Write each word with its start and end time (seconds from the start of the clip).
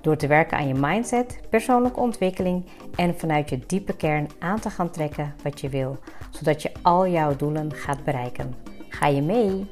Door 0.00 0.16
te 0.16 0.26
werken 0.26 0.58
aan 0.58 0.68
je 0.68 0.74
mindset, 0.74 1.40
persoonlijke 1.50 2.00
ontwikkeling 2.00 2.64
en 2.94 3.18
vanuit 3.18 3.50
je 3.50 3.58
diepe 3.66 3.96
kern 3.96 4.28
aan 4.38 4.60
te 4.60 4.70
gaan 4.70 4.90
trekken 4.90 5.34
wat 5.42 5.60
je 5.60 5.68
wil, 5.68 5.98
zodat 6.30 6.62
je 6.62 6.72
al 6.82 7.08
jouw 7.08 7.36
doelen 7.36 7.72
gaat 7.72 8.04
bereiken. 8.04 8.54
Ga 8.88 9.06
je 9.06 9.22
mee? 9.22 9.70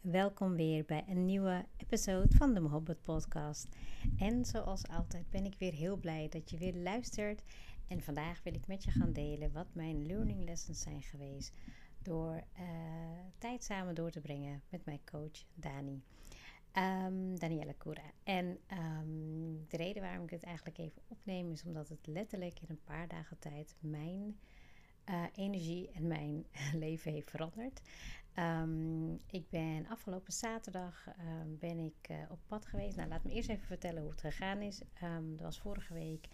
Welkom 0.00 0.56
weer 0.56 0.84
bij 0.84 1.04
een 1.08 1.24
nieuwe 1.24 1.64
episode 1.76 2.36
van 2.36 2.54
de 2.54 2.60
Mohabbat 2.60 3.02
Podcast. 3.02 3.68
En 4.18 4.44
zoals 4.44 4.88
altijd 4.88 5.30
ben 5.30 5.44
ik 5.44 5.54
weer 5.58 5.72
heel 5.72 5.96
blij 5.96 6.26
dat 6.30 6.50
je 6.50 6.58
weer 6.58 6.74
luistert. 6.74 7.42
En 7.88 8.02
vandaag 8.02 8.42
wil 8.42 8.54
ik 8.54 8.66
met 8.66 8.84
je 8.84 8.90
gaan 8.90 9.12
delen 9.12 9.52
wat 9.52 9.66
mijn 9.72 10.06
learning 10.06 10.44
lessons 10.44 10.80
zijn 10.80 11.02
geweest 11.02 11.52
door 12.08 12.42
uh, 12.60 12.66
tijd 13.38 13.64
samen 13.64 13.94
door 13.94 14.10
te 14.10 14.20
brengen 14.20 14.62
met 14.68 14.84
mijn 14.84 15.00
coach 15.04 15.44
Dani. 15.54 16.02
Um, 16.72 17.38
Danielle 17.38 17.76
Cura. 17.78 18.12
En 18.22 18.58
um, 18.72 19.66
de 19.68 19.76
reden 19.76 20.02
waarom 20.02 20.24
ik 20.24 20.30
het 20.30 20.42
eigenlijk 20.42 20.78
even 20.78 21.02
opneem 21.08 21.50
is 21.50 21.64
omdat 21.64 21.88
het 21.88 22.06
letterlijk 22.06 22.60
in 22.60 22.66
een 22.68 22.84
paar 22.84 23.08
dagen 23.08 23.38
tijd 23.38 23.76
mijn 23.80 24.38
uh, 25.10 25.22
energie 25.34 25.90
en 25.90 26.06
mijn 26.06 26.46
leven 26.84 27.12
heeft 27.12 27.30
veranderd. 27.30 27.80
Um, 28.36 29.16
ik 29.30 29.50
ben 29.50 29.86
afgelopen 29.88 30.32
zaterdag 30.32 31.08
ben 31.58 31.78
ik 31.78 32.08
uh, 32.10 32.16
op 32.28 32.38
pad 32.46 32.66
geweest. 32.66 32.96
Nou, 32.96 33.08
laat 33.08 33.24
me 33.24 33.32
eerst 33.32 33.48
even 33.48 33.66
vertellen 33.66 34.02
hoe 34.02 34.10
het 34.10 34.20
gegaan 34.20 34.60
is. 34.60 34.82
dat 35.00 35.40
was 35.40 35.60
vorige 35.60 35.94
week 35.94 36.28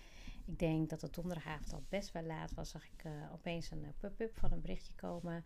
ik 0.46 0.58
denk 0.58 0.90
dat 0.90 1.00
het 1.00 1.14
donderdagavond 1.14 1.72
al 1.72 1.84
best 1.88 2.12
wel 2.12 2.22
laat 2.22 2.54
was. 2.54 2.70
Zag 2.70 2.84
ik 2.84 3.04
uh, 3.04 3.12
opeens 3.32 3.70
een 3.70 3.82
uh, 3.82 3.88
pop-up 3.98 4.38
van 4.38 4.52
een 4.52 4.60
berichtje 4.60 4.94
komen. 4.94 5.44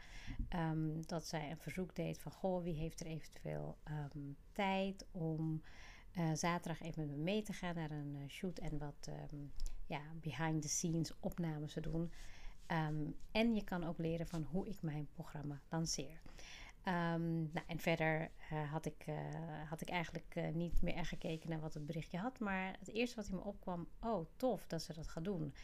Um, 0.55 1.06
dat 1.06 1.27
zij 1.27 1.50
een 1.50 1.58
verzoek 1.58 1.94
deed 1.94 2.18
van: 2.18 2.32
Goh, 2.32 2.62
wie 2.62 2.74
heeft 2.74 3.00
er 3.00 3.06
eventueel 3.06 3.78
um, 4.14 4.36
tijd 4.52 5.06
om 5.10 5.62
uh, 6.18 6.32
zaterdag 6.34 6.80
even 6.82 7.06
met 7.06 7.16
me 7.16 7.22
mee 7.22 7.42
te 7.42 7.52
gaan 7.52 7.74
naar 7.74 7.90
een 7.90 8.24
shoot 8.28 8.58
en 8.58 8.78
wat 8.78 9.08
um, 9.32 9.52
ja, 9.86 10.02
behind 10.20 10.62
the 10.62 10.68
scenes 10.68 11.12
opnames 11.20 11.72
te 11.72 11.80
doen. 11.80 12.12
en 13.33 13.55
je 13.55 13.64
kan 13.64 13.84
ook 13.84 13.98
leren 13.98 14.27
van 14.27 14.42
hoe 14.42 14.68
ik 14.68 14.83
mijn 14.83 15.08
programma 15.12 15.60
lanceer. 15.68 16.20
Um, 16.89 17.50
nou, 17.53 17.67
en 17.67 17.78
verder 17.78 18.31
uh, 18.53 18.70
had, 18.70 18.86
ik, 18.86 19.06
uh, 19.08 19.17
had 19.69 19.81
ik 19.81 19.89
eigenlijk 19.89 20.34
uh, 20.34 20.48
niet 20.48 20.83
meer 20.83 20.95
echt 20.95 21.08
gekeken 21.08 21.50
naar 21.50 21.61
wat 21.61 21.75
het 21.75 21.86
berichtje 21.86 22.19
had. 22.19 22.39
Maar 22.39 22.77
het 22.78 22.89
eerste 22.89 23.17
wat 23.17 23.28
in 23.28 23.34
me 23.34 23.42
opkwam, 23.42 23.89
oh 24.00 24.27
tof 24.36 24.67
dat 24.67 24.83
ze 24.83 24.95
dat 24.95 25.08
gaat 25.08 25.25
doen. 25.25 25.55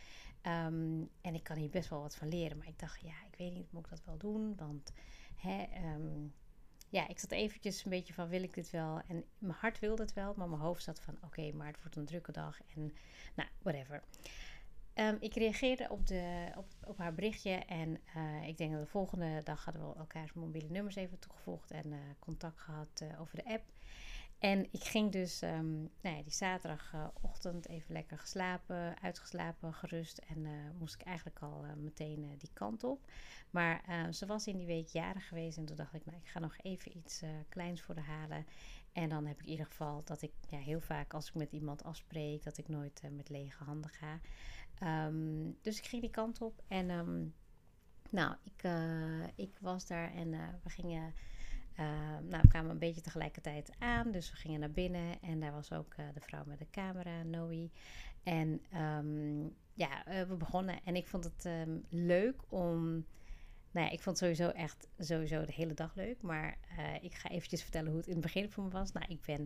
Um, 0.42 1.11
en 1.20 1.34
ik 1.34 1.42
kan 1.42 1.56
hier 1.56 1.70
best 1.70 1.89
wel 1.89 2.00
wat 2.00 2.16
van 2.16 2.28
leren. 2.28 2.58
Maar 2.58 2.69
ik 2.69 2.78
dacht, 2.78 3.00
ja, 3.00 3.14
ik 3.31 3.39
weet 3.39 3.55
niet, 3.55 3.72
moet 3.72 3.84
ik 3.84 3.91
dat 3.91 4.05
wel 4.05 4.19
doen? 4.19 4.56
Want 4.56 4.92
hè, 5.34 5.66
um, 5.94 6.34
ja, 6.89 7.08
ik 7.08 7.19
zat 7.19 7.31
eventjes 7.31 7.84
een 7.84 7.91
beetje 7.91 8.15
van, 8.15 8.28
wil 8.28 8.43
ik 8.43 8.54
dit 8.54 8.71
wel? 8.71 9.00
En 9.09 9.25
mijn 9.38 9.59
hart 9.60 9.78
wilde 9.78 10.03
het 10.03 10.12
wel, 10.12 10.34
maar 10.37 10.48
mijn 10.48 10.60
hoofd 10.60 10.82
zat 10.82 11.00
van, 11.00 11.16
oké, 11.25 11.53
maar 11.53 11.66
het 11.66 11.81
wordt 11.81 11.97
een 11.97 12.04
drukke 12.04 12.32
dag. 12.32 12.60
En 12.75 12.93
nou, 13.34 13.48
whatever. 13.62 14.03
Um, 15.00 15.16
ik 15.21 15.34
reageerde 15.34 15.87
op, 15.91 16.06
de, 16.06 16.53
op, 16.56 16.66
op 16.84 16.99
haar 16.99 17.15
berichtje 17.15 17.50
en 17.50 18.00
uh, 18.16 18.49
ik 18.49 18.56
denk 18.56 18.72
dat 18.72 18.81
de 18.81 18.87
volgende 18.87 19.41
dag 19.43 19.65
hadden 19.65 19.88
we 19.88 19.97
elkaars 19.97 20.32
mobiele 20.32 20.69
nummers 20.69 20.94
even 20.94 21.19
toegevoegd 21.19 21.71
en 21.71 21.93
uh, 21.93 21.99
contact 22.19 22.60
gehad 22.60 23.00
uh, 23.03 23.21
over 23.21 23.37
de 23.37 23.44
app. 23.44 23.65
En 24.38 24.69
ik 24.71 24.84
ging 24.84 25.12
dus 25.12 25.43
um, 25.43 25.91
nou 26.00 26.16
ja, 26.16 26.22
die 26.22 26.33
zaterdagochtend 26.33 27.69
even 27.69 27.93
lekker 27.93 28.19
geslapen, 28.19 29.00
uitgeslapen, 29.03 29.75
gerust. 29.75 30.19
En 30.19 30.47
moest 30.78 30.94
ik 30.94 31.03
eigenlijk 31.06 31.38
al 31.38 31.65
meteen 31.77 32.34
die 32.38 32.50
kant 32.53 32.84
op. 32.84 33.10
Maar 33.50 33.83
ze 34.10 34.27
was 34.27 34.47
in 34.47 34.56
die 34.56 34.66
week 34.66 34.88
jarig 34.88 35.28
geweest 35.28 35.59
en 35.59 35.65
toen 35.65 35.77
dacht 35.77 35.94
ik, 35.94 36.04
nou 36.04 36.19
ik 36.19 36.28
ga 36.28 36.38
nog 36.38 36.56
even 36.62 36.97
iets 36.97 37.22
kleins 37.49 37.83
voor 37.83 37.97
haar 37.97 38.19
halen. 38.19 38.47
En 38.94 39.09
dan 39.09 39.27
heb 39.27 39.38
ik 39.38 39.44
in 39.44 39.50
ieder 39.50 39.66
geval 39.66 40.03
dat 40.05 40.22
ik 40.22 40.32
ja, 40.49 40.59
heel 40.59 40.81
vaak 40.81 41.15
als 41.15 41.28
ik 41.28 41.34
met 41.34 41.53
iemand 41.53 41.84
afspreek, 41.84 42.43
dat 42.43 42.59
ik 42.59 42.69
nooit 42.69 43.03
met 43.10 43.28
lege 43.28 43.65
handen 43.65 43.91
ga. 43.91 44.21
Um, 45.06 45.59
dus 45.62 45.78
ik 45.78 45.84
ging 45.84 46.03
die 46.03 46.10
kant 46.10 46.41
op 46.41 46.62
en 46.69 46.91
um, 46.91 47.34
nou, 48.10 48.37
ik, 48.43 48.62
uh, 48.65 49.27
ik 49.34 49.56
was 49.60 49.87
daar 49.87 50.12
en 50.12 50.33
uh, 50.33 50.49
we 50.62 50.71
gingen, 50.71 51.15
nou, 52.28 52.43
we 52.43 52.49
kwamen 52.49 52.71
een 52.71 52.78
beetje 52.78 53.00
tegelijkertijd 53.00 53.71
aan, 53.78 54.10
dus 54.10 54.31
we 54.31 54.37
gingen 54.37 54.60
naar 54.60 54.71
binnen 54.71 55.22
en 55.22 55.41
daar 55.41 55.53
was 55.53 55.72
ook 55.72 55.97
de 55.97 56.21
vrouw 56.21 56.44
met 56.47 56.59
de 56.59 56.71
camera, 56.71 57.22
Noe. 57.22 57.71
En 58.22 58.60
um, 58.75 59.54
ja, 59.72 60.04
we 60.27 60.37
begonnen 60.38 60.81
en 60.84 60.97
ik 60.97 61.06
vond 61.06 61.25
het 61.25 61.49
leuk 61.88 62.43
om 62.49 63.04
nou 63.74 63.86
ja, 63.86 63.92
ik 63.92 64.00
vond 64.00 64.18
sowieso 64.18 64.48
echt 64.48 64.88
sowieso 64.98 65.44
de 65.44 65.52
hele 65.52 65.74
dag 65.74 65.94
leuk. 65.94 66.22
Maar 66.22 66.58
uh, 66.78 67.02
ik 67.02 67.14
ga 67.14 67.28
eventjes 67.28 67.62
vertellen 67.62 67.88
hoe 67.88 67.98
het 67.98 68.06
in 68.06 68.12
het 68.12 68.22
begin 68.22 68.50
voor 68.50 68.64
me 68.64 68.70
was. 68.70 68.92
Nou, 68.92 69.06
ik 69.08 69.20
ben 69.26 69.40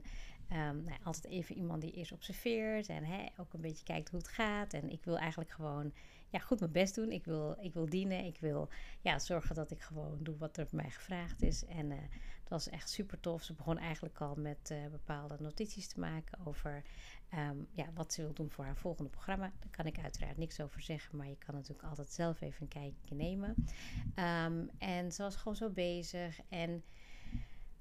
um, 0.53 0.85
nou, 0.85 0.99
altijd 1.03 1.25
even 1.25 1.57
iemand 1.57 1.81
die 1.81 1.93
eerst 1.93 2.13
observeert. 2.13 2.89
En 2.89 3.05
hè, 3.05 3.27
ook 3.37 3.53
een 3.53 3.61
beetje 3.61 3.85
kijkt 3.85 4.11
hoe 4.11 4.19
het 4.19 4.29
gaat. 4.29 4.73
En 4.73 4.91
ik 4.91 5.05
wil 5.05 5.19
eigenlijk 5.19 5.51
gewoon 5.51 5.93
ja, 6.29 6.39
goed 6.39 6.61
mijn 6.61 6.73
best 6.73 6.95
doen. 6.95 7.13
Ik 7.13 7.25
wil, 7.25 7.57
ik 7.61 7.73
wil 7.75 7.89
dienen. 7.89 8.25
Ik 8.25 8.39
wil 8.41 8.69
ja, 9.01 9.19
zorgen 9.19 9.55
dat 9.55 9.71
ik 9.71 9.81
gewoon 9.81 10.19
doe 10.23 10.37
wat 10.37 10.57
er 10.57 10.67
van 10.67 10.79
mij 10.79 10.91
gevraagd 10.91 11.43
is. 11.43 11.65
En 11.65 11.91
uh, 11.91 11.99
dat 12.49 12.65
was 12.65 12.69
echt 12.69 12.91
super 12.91 13.21
tof. 13.21 13.43
Ze 13.43 13.53
begon 13.53 13.79
eigenlijk 13.79 14.21
al 14.21 14.35
met 14.35 14.71
uh, 14.73 14.87
bepaalde 14.87 15.37
notities 15.39 15.89
te 15.89 16.01
maken 16.01 16.47
over 16.47 16.85
um, 17.35 17.69
ja, 17.73 17.93
wat 17.95 18.13
ze 18.13 18.23
wil 18.23 18.33
doen 18.33 18.51
voor 18.51 18.65
haar 18.65 18.77
volgende 18.77 19.11
programma. 19.11 19.53
Daar 19.59 19.71
kan 19.71 19.87
ik 19.87 19.99
uiteraard 19.99 20.37
niks 20.37 20.61
over 20.61 20.81
zeggen, 20.83 21.17
maar 21.17 21.29
je 21.29 21.37
kan 21.37 21.55
natuurlijk 21.55 21.89
altijd 21.89 22.13
zelf 22.13 22.41
even 22.41 22.63
een 22.63 22.69
kijkje 22.69 23.15
nemen. 23.15 23.55
Um, 24.15 24.71
en 24.79 25.13
ze 25.13 25.23
was 25.23 25.37
gewoon 25.37 25.57
zo 25.57 25.71
bezig. 25.71 26.41
En 26.49 26.85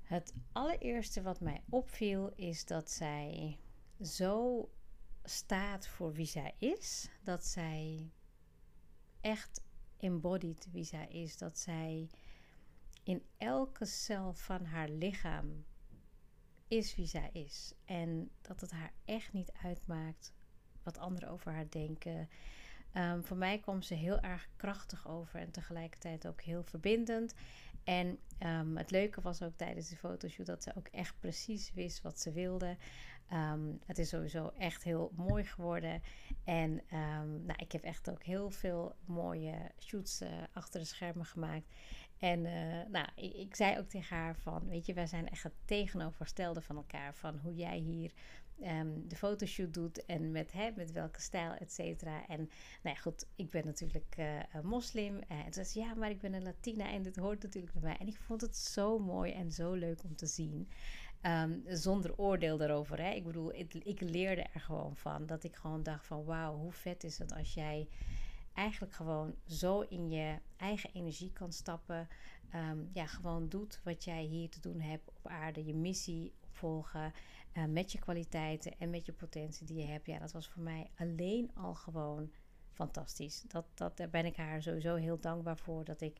het 0.01 0.33
allereerste 0.51 1.21
wat 1.21 1.39
mij 1.39 1.61
opviel 1.69 2.31
is 2.35 2.65
dat 2.65 2.91
zij 2.91 3.57
zo 4.01 4.69
staat 5.23 5.87
voor 5.87 6.13
wie 6.13 6.25
zij 6.25 6.53
is. 6.57 7.09
Dat 7.23 7.45
zij 7.45 8.11
echt 9.21 9.61
embodied 9.97 10.67
wie 10.71 10.83
zij 10.83 11.07
is. 11.07 11.37
Dat 11.37 11.57
zij 11.57 12.09
in 13.07 13.23
elke 13.37 13.85
cel 13.85 14.33
van 14.33 14.65
haar 14.65 14.89
lichaam 14.89 15.65
is 16.67 16.95
wie 16.95 17.05
zij 17.05 17.29
is. 17.33 17.73
En 17.85 18.29
dat 18.41 18.61
het 18.61 18.71
haar 18.71 18.91
echt 19.05 19.33
niet 19.33 19.51
uitmaakt 19.63 20.33
wat 20.83 20.97
anderen 20.97 21.29
over 21.29 21.51
haar 21.51 21.69
denken. 21.69 22.29
Um, 22.93 23.23
voor 23.23 23.37
mij 23.37 23.59
kwam 23.59 23.81
ze 23.81 23.93
heel 23.93 24.19
erg 24.19 24.49
krachtig 24.55 25.07
over 25.07 25.39
en 25.39 25.51
tegelijkertijd 25.51 26.27
ook 26.27 26.41
heel 26.41 26.63
verbindend. 26.63 27.33
En 27.87 28.19
um, 28.39 28.77
het 28.77 28.91
leuke 28.91 29.21
was 29.21 29.41
ook 29.41 29.55
tijdens 29.55 29.89
de 29.89 29.95
fotoshoot 29.95 30.45
dat 30.45 30.63
ze 30.63 30.71
ook 30.75 30.87
echt 30.87 31.19
precies 31.19 31.71
wist 31.73 32.01
wat 32.01 32.19
ze 32.19 32.31
wilde. 32.31 32.77
Um, 33.33 33.79
het 33.85 33.97
is 33.97 34.09
sowieso 34.09 34.51
echt 34.57 34.83
heel 34.83 35.11
mooi 35.15 35.43
geworden. 35.43 36.01
En 36.43 36.71
um, 36.71 37.45
nou, 37.45 37.55
ik 37.57 37.71
heb 37.71 37.83
echt 37.83 38.09
ook 38.09 38.23
heel 38.23 38.49
veel 38.49 38.95
mooie 39.05 39.71
shoots 39.79 40.21
uh, 40.21 40.29
achter 40.51 40.79
de 40.79 40.85
schermen 40.85 41.25
gemaakt. 41.25 41.67
En 42.17 42.45
uh, 42.45 42.91
nou, 42.91 43.07
ik, 43.15 43.33
ik, 43.33 43.55
zei 43.55 43.77
ook 43.77 43.87
tegen 43.89 44.15
haar 44.15 44.35
van, 44.35 44.67
weet 44.67 44.85
je, 44.85 44.93
wij 44.93 45.07
zijn 45.07 45.29
echt 45.29 45.43
het 45.43 45.53
tegenovergestelde 45.65 46.61
van 46.61 46.75
elkaar. 46.75 47.15
Van 47.15 47.37
hoe 47.37 47.55
jij 47.55 47.77
hier 47.77 48.11
um, 48.61 49.07
de 49.07 49.15
fotoshoot 49.15 49.73
doet 49.73 50.05
en 50.05 50.31
met, 50.31 50.51
hè, 50.51 50.71
met 50.75 50.91
welke 50.91 51.21
stijl, 51.21 51.53
et 51.53 51.71
cetera. 51.71 52.27
En 52.27 52.37
nou 52.83 52.95
ja, 52.95 53.01
goed, 53.01 53.25
ik 53.35 53.49
ben 53.49 53.65
natuurlijk 53.65 54.15
een 54.53 54.67
moslim. 54.67 55.15
Uh, 55.15 55.45
en 55.45 55.51
toen 55.51 55.65
zei 55.65 55.85
ja, 55.85 55.93
maar 55.93 56.09
ik 56.09 56.19
ben 56.19 56.33
een 56.33 56.43
Latina 56.43 56.89
en 56.91 57.01
dit 57.01 57.15
hoort 57.15 57.43
natuurlijk 57.43 57.73
bij 57.73 57.81
mij. 57.81 57.97
En 57.97 58.07
ik 58.07 58.17
vond 58.17 58.41
het 58.41 58.57
zo 58.57 58.99
mooi 58.99 59.31
en 59.31 59.51
zo 59.51 59.73
leuk 59.73 60.03
om 60.03 60.15
te 60.15 60.25
zien. 60.25 60.69
Um, 61.21 61.63
zonder 61.65 62.17
oordeel 62.17 62.57
daarover. 62.57 63.01
Hè. 63.01 63.11
Ik 63.11 63.23
bedoel, 63.23 63.53
ik, 63.53 64.01
leerde 64.01 64.41
er 64.53 64.59
gewoon 64.59 64.95
van. 64.95 65.25
Dat 65.25 65.43
ik 65.43 65.55
gewoon 65.55 65.83
dacht 65.83 66.05
van, 66.05 66.23
wauw, 66.23 66.55
hoe 66.55 66.71
vet 66.71 67.03
is 67.03 67.17
het 67.17 67.33
als 67.33 67.53
jij 67.53 67.87
eigenlijk 68.53 68.93
gewoon 68.93 69.35
zo 69.47 69.81
in 69.81 70.09
je 70.09 70.39
eigen 70.57 70.89
energie 70.93 71.33
kan 71.33 71.51
stappen. 71.51 72.07
Um, 72.55 72.89
ja, 72.93 73.05
gewoon 73.05 73.49
doet 73.49 73.81
wat 73.83 74.03
jij 74.03 74.23
hier 74.23 74.49
te 74.49 74.59
doen 74.59 74.79
hebt 74.79 75.09
op 75.09 75.27
aarde. 75.27 75.65
Je 75.65 75.75
missie 75.75 76.33
opvolgen. 76.43 77.13
Uh, 77.57 77.65
met 77.65 77.91
je 77.91 77.99
kwaliteiten 77.99 78.77
en 78.79 78.89
met 78.89 79.05
je 79.05 79.13
potentie 79.13 79.65
die 79.65 79.77
je 79.77 79.85
hebt. 79.85 80.05
Ja, 80.05 80.19
dat 80.19 80.31
was 80.31 80.49
voor 80.49 80.63
mij 80.63 80.89
alleen 80.97 81.51
al 81.53 81.75
gewoon 81.75 82.31
fantastisch. 82.71 83.43
Dat, 83.47 83.65
dat, 83.73 83.97
daar 83.97 84.09
ben 84.09 84.25
ik 84.25 84.35
haar 84.35 84.61
sowieso 84.61 84.95
heel 84.95 85.19
dankbaar 85.19 85.57
voor. 85.57 85.83
Dat 85.83 86.01
ik 86.01 86.17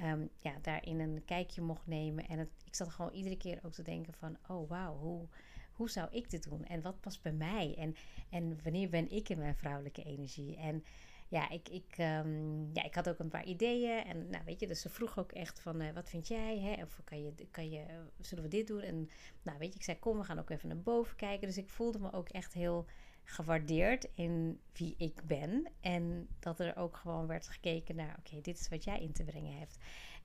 um, 0.00 0.28
ja, 0.38 0.54
daarin 0.62 1.00
een 1.00 1.24
kijkje 1.24 1.62
mocht 1.62 1.86
nemen. 1.86 2.28
En 2.28 2.38
ik 2.64 2.74
zat 2.74 2.88
gewoon 2.88 3.12
iedere 3.12 3.36
keer 3.36 3.60
ook 3.62 3.72
te 3.72 3.82
denken 3.82 4.14
van, 4.14 4.36
oh 4.48 4.68
wauw, 4.68 4.96
hoe, 4.96 5.28
hoe 5.72 5.90
zou 5.90 6.08
ik 6.10 6.30
dit 6.30 6.42
doen? 6.42 6.64
En 6.64 6.82
wat 6.82 7.00
past 7.00 7.22
bij 7.22 7.32
mij? 7.32 7.74
En, 7.78 7.94
en 8.30 8.62
wanneer 8.62 8.88
ben 8.88 9.10
ik 9.10 9.28
in 9.28 9.38
mijn 9.38 9.56
vrouwelijke 9.56 10.02
energie? 10.02 10.56
En 10.56 10.84
ja, 11.28 11.50
ik, 11.50 11.68
ik, 11.68 11.94
ehm, 11.96 12.74
ja, 12.74 12.82
ik 12.84 12.94
had 12.94 13.08
ook 13.08 13.18
een 13.18 13.28
paar 13.28 13.44
ideeën. 13.44 14.04
En 14.04 14.30
nou, 14.30 14.44
weet 14.44 14.60
je, 14.60 14.66
dus 14.66 14.80
ze 14.80 14.88
vroeg 14.88 15.18
ook 15.18 15.32
echt 15.32 15.60
van, 15.60 15.82
uh, 15.82 15.92
wat 15.92 16.08
vind 16.08 16.28
jij? 16.28 16.58
Hè? 16.58 16.82
Of 16.82 17.00
kan 17.04 17.22
je, 17.22 17.32
kan 17.50 17.70
je, 17.70 17.84
zullen 18.20 18.44
we 18.44 18.50
dit 18.50 18.66
doen? 18.66 18.80
En 18.80 19.10
nou, 19.42 19.58
weet 19.58 19.72
je, 19.72 19.78
ik 19.78 19.84
zei, 19.84 19.98
kom, 19.98 20.18
we 20.18 20.24
gaan 20.24 20.38
ook 20.38 20.50
even 20.50 20.68
naar 20.68 20.82
boven 20.82 21.16
kijken. 21.16 21.46
Dus 21.46 21.58
ik 21.58 21.68
voelde 21.68 21.98
me 21.98 22.12
ook 22.12 22.28
echt 22.28 22.52
heel 22.52 22.86
gewaardeerd 23.24 24.08
in 24.14 24.60
wie 24.72 24.94
ik 24.98 25.22
ben. 25.24 25.68
En 25.80 26.28
dat 26.38 26.60
er 26.60 26.76
ook 26.76 26.96
gewoon 26.96 27.26
werd 27.26 27.48
gekeken 27.48 27.96
naar, 27.96 28.16
oké, 28.18 28.40
dit 28.40 28.58
is 28.60 28.68
wat 28.68 28.84
jij 28.84 29.00
in 29.00 29.12
te 29.12 29.24
brengen 29.24 29.58
hebt. 29.58 29.78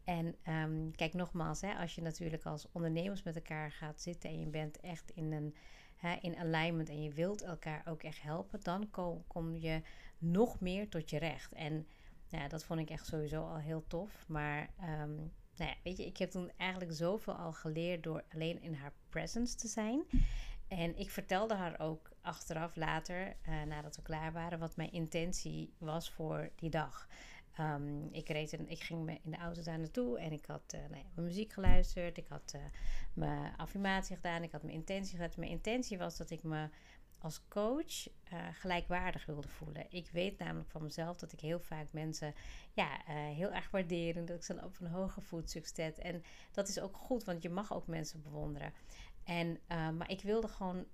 En 0.03 0.35
um, 0.47 0.95
kijk 0.95 1.13
nogmaals, 1.13 1.61
hè, 1.61 1.73
als 1.73 1.95
je 1.95 2.01
natuurlijk 2.01 2.45
als 2.45 2.67
ondernemers 2.71 3.23
met 3.23 3.35
elkaar 3.35 3.71
gaat 3.71 4.01
zitten 4.01 4.29
en 4.29 4.39
je 4.39 4.47
bent 4.47 4.79
echt 4.79 5.11
in 5.11 5.31
een 5.31 5.55
in 6.21 6.37
alignment 6.37 6.89
en 6.89 7.03
je 7.03 7.13
wilt 7.13 7.41
elkaar 7.41 7.81
ook 7.87 8.03
echt 8.03 8.21
helpen, 8.21 8.59
dan 8.63 8.89
kom, 8.89 9.23
kom 9.27 9.55
je 9.55 9.81
nog 10.21 10.59
meer 10.59 10.89
tot 10.89 11.09
je 11.09 11.17
recht. 11.17 11.53
En 11.53 11.87
ja, 12.27 12.47
dat 12.47 12.63
vond 12.63 12.79
ik 12.79 12.89
echt 12.89 13.05
sowieso 13.05 13.43
al 13.43 13.57
heel 13.57 13.83
tof. 13.87 14.25
Maar 14.27 14.69
um, 14.79 15.15
nou 15.55 15.69
ja, 15.69 15.75
weet 15.83 15.97
je, 15.97 16.05
ik 16.05 16.17
heb 16.17 16.29
toen 16.29 16.51
eigenlijk 16.57 16.91
zoveel 16.91 17.33
al 17.33 17.53
geleerd 17.53 18.03
door 18.03 18.23
alleen 18.33 18.61
in 18.61 18.73
haar 18.73 18.93
presence 19.09 19.55
te 19.55 19.67
zijn. 19.67 20.03
En 20.67 20.97
ik 20.97 21.09
vertelde 21.09 21.53
haar 21.53 21.79
ook 21.79 22.11
achteraf 22.21 22.75
later, 22.75 23.35
uh, 23.49 23.63
nadat 23.63 23.95
we 23.95 24.01
klaar 24.01 24.31
waren, 24.31 24.59
wat 24.59 24.75
mijn 24.75 24.91
intentie 24.91 25.73
was 25.77 26.11
voor 26.11 26.49
die 26.55 26.69
dag. 26.69 27.07
Um, 27.59 28.07
ik, 28.11 28.29
reed 28.29 28.53
en 28.53 28.69
ik 28.69 28.83
ging 28.83 29.19
in 29.23 29.31
de 29.31 29.37
auto 29.37 29.61
daar 29.61 29.79
naartoe 29.79 30.19
en 30.19 30.31
ik 30.31 30.45
had 30.45 30.73
uh, 30.75 30.81
nou 30.81 30.95
ja, 30.95 31.09
mijn 31.13 31.27
muziek 31.27 31.53
geluisterd. 31.53 32.17
Ik 32.17 32.27
had 32.27 32.53
uh, 32.55 32.61
mijn 33.13 33.57
affirmatie 33.57 34.15
gedaan. 34.15 34.43
Ik 34.43 34.51
had 34.51 34.63
mijn 34.63 34.75
intentie 34.75 35.17
gezet. 35.17 35.37
Mijn 35.37 35.51
intentie 35.51 35.97
was 35.97 36.17
dat 36.17 36.29
ik 36.29 36.43
me 36.43 36.69
als 37.21 37.41
coach 37.47 38.07
uh, 38.07 38.47
gelijkwaardig 38.53 39.25
wilde 39.25 39.47
voelen. 39.47 39.85
Ik 39.89 40.09
weet 40.11 40.37
namelijk 40.37 40.69
van 40.69 40.83
mezelf 40.83 41.17
dat 41.17 41.31
ik 41.31 41.39
heel 41.39 41.59
vaak 41.59 41.87
mensen 41.91 42.33
ja, 42.73 43.01
heel 43.05 43.51
erg 43.51 43.71
waarderen. 43.71 44.25
Dat 44.25 44.37
ik 44.37 44.43
ze 44.43 44.63
op 44.63 44.79
een 44.79 44.87
hoger 44.87 45.21
voetstuk 45.21 45.67
zet. 45.67 45.99
En 45.99 46.23
dat 46.51 46.67
is 46.67 46.79
ook 46.79 46.97
goed, 46.97 47.23
want 47.23 47.41
je 47.41 47.49
mag 47.49 47.73
ook 47.73 47.87
mensen 47.87 48.21
bewonderen. 48.21 48.73
En, 49.23 49.59
maar 49.67 50.09
ik 50.09 50.21
wilde 50.21 50.47
gewoon 50.47 50.85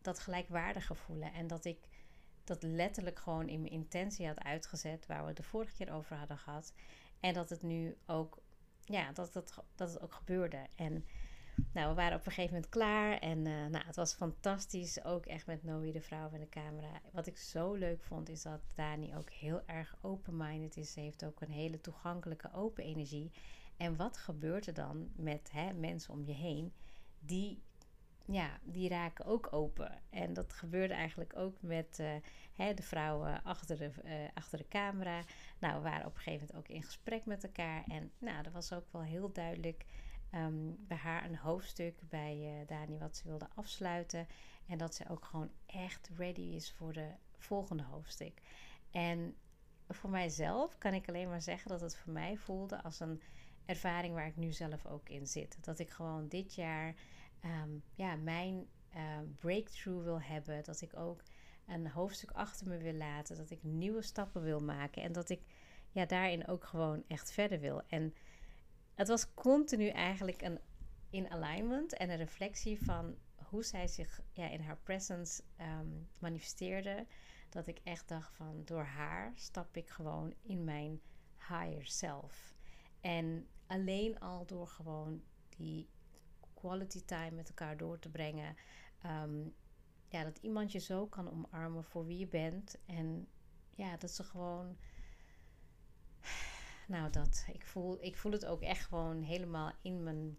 dat 0.00 0.18
gelijkwaardige 0.18 0.94
voelen. 0.94 1.32
En 1.32 1.46
dat 1.46 1.64
ik 1.64 1.88
dat 2.44 2.62
letterlijk 2.62 3.18
gewoon 3.18 3.48
in 3.48 3.60
mijn 3.60 3.72
intentie 3.72 4.26
had 4.26 4.38
uitgezet, 4.38 5.06
waar 5.06 5.20
we 5.20 5.26
het 5.28 5.36
de 5.36 5.42
vorige 5.42 5.74
keer 5.74 5.92
over 5.92 6.16
hadden 6.16 6.38
gehad. 6.38 6.72
En 7.20 7.34
dat 7.34 7.50
het 7.50 7.62
nu 7.62 7.96
ook, 8.06 8.42
ja, 8.84 9.12
dat 9.12 9.34
het, 9.34 9.54
dat 9.74 9.92
het 9.92 10.00
ook 10.00 10.12
gebeurde. 10.12 10.66
En 10.74 11.04
nou, 11.72 11.88
we 11.88 11.94
waren 11.94 12.18
op 12.18 12.26
een 12.26 12.32
gegeven 12.32 12.54
moment 12.54 12.72
klaar. 12.72 13.18
En 13.18 13.38
uh, 13.38 13.66
nou, 13.66 13.86
het 13.86 13.96
was 13.96 14.14
fantastisch. 14.14 15.04
Ook 15.04 15.26
echt 15.26 15.46
met 15.46 15.64
Noe, 15.64 15.92
de 15.92 16.00
vrouw 16.00 16.30
en 16.32 16.40
de 16.40 16.48
camera. 16.48 17.00
Wat 17.12 17.26
ik 17.26 17.36
zo 17.36 17.74
leuk 17.74 18.02
vond, 18.02 18.28
is 18.28 18.42
dat 18.42 18.60
Dani 18.74 19.16
ook 19.16 19.30
heel 19.30 19.62
erg 19.66 19.96
open-minded 20.00 20.76
is. 20.76 20.92
Ze 20.92 21.00
heeft 21.00 21.24
ook 21.24 21.40
een 21.40 21.50
hele 21.50 21.80
toegankelijke, 21.80 22.52
open 22.52 22.84
energie. 22.84 23.30
En 23.76 23.96
wat 23.96 24.16
gebeurt 24.16 24.66
er 24.66 24.74
dan 24.74 25.10
met 25.16 25.50
hè, 25.52 25.72
mensen 25.72 26.12
om 26.12 26.24
je 26.24 26.34
heen 26.34 26.72
die 27.18 27.62
ja, 28.24 28.58
die 28.62 28.88
raken 28.88 29.24
ook 29.24 29.52
open. 29.52 29.98
En 30.10 30.32
dat 30.32 30.52
gebeurde 30.52 30.94
eigenlijk 30.94 31.36
ook 31.36 31.62
met 31.62 31.98
uh, 32.00 32.12
hè, 32.52 32.74
de 32.74 32.82
vrouwen 32.82 33.42
achter 33.42 33.76
de, 33.76 33.90
uh, 34.04 34.12
achter 34.34 34.58
de 34.58 34.68
camera. 34.68 35.24
Nou, 35.58 35.74
we 35.74 35.88
waren 35.88 36.06
op 36.06 36.14
een 36.14 36.20
gegeven 36.20 36.46
moment 36.46 36.70
ook 36.70 36.76
in 36.76 36.82
gesprek 36.82 37.24
met 37.24 37.44
elkaar. 37.44 37.84
En 37.88 38.10
nou, 38.18 38.44
er 38.44 38.50
was 38.50 38.72
ook 38.72 38.86
wel 38.92 39.02
heel 39.02 39.32
duidelijk 39.32 39.84
um, 40.34 40.76
bij 40.86 40.96
haar 40.96 41.24
een 41.24 41.36
hoofdstuk 41.36 41.94
bij 42.08 42.36
uh, 42.36 42.66
Dani 42.66 42.98
wat 42.98 43.16
ze 43.16 43.28
wilde 43.28 43.48
afsluiten. 43.54 44.26
En 44.66 44.78
dat 44.78 44.94
ze 44.94 45.08
ook 45.08 45.24
gewoon 45.24 45.50
echt 45.66 46.10
ready 46.16 46.40
is 46.40 46.72
voor 46.72 46.92
de 46.92 47.08
volgende 47.38 47.82
hoofdstuk. 47.82 48.42
En 48.90 49.36
voor 49.88 50.10
mijzelf 50.10 50.78
kan 50.78 50.94
ik 50.94 51.08
alleen 51.08 51.28
maar 51.28 51.42
zeggen 51.42 51.68
dat 51.68 51.80
het 51.80 51.96
voor 51.96 52.12
mij 52.12 52.36
voelde 52.36 52.82
als 52.82 53.00
een 53.00 53.22
ervaring 53.64 54.14
waar 54.14 54.26
ik 54.26 54.36
nu 54.36 54.52
zelf 54.52 54.86
ook 54.86 55.08
in 55.08 55.26
zit. 55.26 55.58
Dat 55.60 55.78
ik 55.78 55.90
gewoon 55.90 56.28
dit 56.28 56.54
jaar 56.54 56.94
um, 57.44 57.82
ja, 57.94 58.16
mijn 58.16 58.66
uh, 58.96 59.00
breakthrough 59.38 60.04
wil 60.04 60.20
hebben. 60.20 60.64
Dat 60.64 60.80
ik 60.80 60.96
ook 60.96 61.22
een 61.66 61.88
hoofdstuk 61.88 62.30
achter 62.30 62.68
me 62.68 62.76
wil 62.76 62.92
laten. 62.92 63.36
Dat 63.36 63.50
ik 63.50 63.62
nieuwe 63.62 64.02
stappen 64.02 64.42
wil 64.42 64.60
maken. 64.60 65.02
En 65.02 65.12
dat 65.12 65.28
ik 65.28 65.42
ja, 65.90 66.04
daarin 66.04 66.46
ook 66.46 66.64
gewoon 66.64 67.04
echt 67.08 67.32
verder 67.32 67.60
wil. 67.60 67.82
En 67.86 68.14
het 69.00 69.08
was 69.08 69.34
continu 69.34 69.88
eigenlijk 69.88 70.42
een 70.42 70.60
in 71.10 71.30
alignment 71.30 71.92
en 71.92 72.10
een 72.10 72.16
reflectie 72.16 72.84
van 72.84 73.16
hoe 73.36 73.64
zij 73.64 73.88
zich 73.88 74.20
ja, 74.32 74.48
in 74.48 74.60
haar 74.60 74.76
presence 74.76 75.42
um, 75.60 76.08
manifesteerde. 76.18 77.06
Dat 77.48 77.66
ik 77.66 77.80
echt 77.84 78.08
dacht 78.08 78.34
van 78.36 78.62
door 78.64 78.82
haar 78.82 79.32
stap 79.34 79.76
ik 79.76 79.88
gewoon 79.88 80.34
in 80.42 80.64
mijn 80.64 81.00
higher 81.38 81.86
self. 81.86 82.54
En 83.00 83.46
alleen 83.66 84.18
al 84.18 84.46
door 84.46 84.68
gewoon 84.68 85.22
die 85.48 85.88
quality 86.54 87.04
time 87.04 87.30
met 87.30 87.48
elkaar 87.48 87.76
door 87.76 87.98
te 87.98 88.10
brengen. 88.10 88.56
Ehm, 89.02 89.48
ja, 90.08 90.24
dat 90.24 90.38
iemand 90.38 90.72
je 90.72 90.78
zo 90.78 91.06
kan 91.06 91.30
omarmen 91.30 91.84
voor 91.84 92.06
wie 92.06 92.18
je 92.18 92.28
bent. 92.28 92.78
En 92.86 93.28
ja, 93.70 93.96
dat 93.96 94.10
ze 94.10 94.24
gewoon. 94.24 94.76
Nou, 96.90 97.10
dat. 97.10 97.44
Ik 97.52 97.66
voel, 97.66 98.04
ik 98.04 98.16
voel 98.16 98.32
het 98.32 98.46
ook 98.46 98.60
echt 98.60 98.86
gewoon 98.86 99.22
helemaal 99.22 99.72
in 99.82 100.02
mijn 100.02 100.38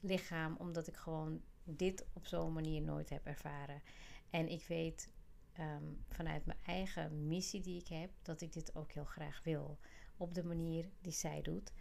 lichaam, 0.00 0.56
omdat 0.58 0.86
ik 0.86 0.96
gewoon 0.96 1.42
dit 1.64 2.06
op 2.12 2.26
zo'n 2.26 2.52
manier 2.52 2.82
nooit 2.82 3.10
heb 3.10 3.26
ervaren. 3.26 3.82
En 4.30 4.48
ik 4.48 4.64
weet 4.66 5.10
ehm, 5.52 5.84
vanuit 6.08 6.46
mijn 6.46 6.58
eigen 6.64 7.28
missie 7.28 7.60
die 7.60 7.80
ik 7.80 7.88
heb, 7.88 8.10
dat 8.22 8.40
ik 8.40 8.52
dit 8.52 8.76
ook 8.76 8.92
heel 8.92 9.04
graag 9.04 9.40
wil. 9.44 9.78
Op 10.16 10.34
de 10.34 10.44
manier 10.44 10.88
die 11.00 11.12
zij 11.12 11.42
doet. 11.42 11.72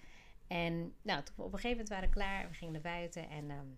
En 0.48 0.96
nou, 1.02 1.24
op 1.36 1.54
een 1.54 1.60
gegeven 1.60 1.70
moment 1.70 1.90
waren 1.90 2.10
we 2.10 2.16
klaar. 2.16 2.50
We 2.50 2.54
gingen 2.54 2.74
naar 2.74 2.82
buiten 2.82 3.30
en 3.30 3.52
um, 3.52 3.78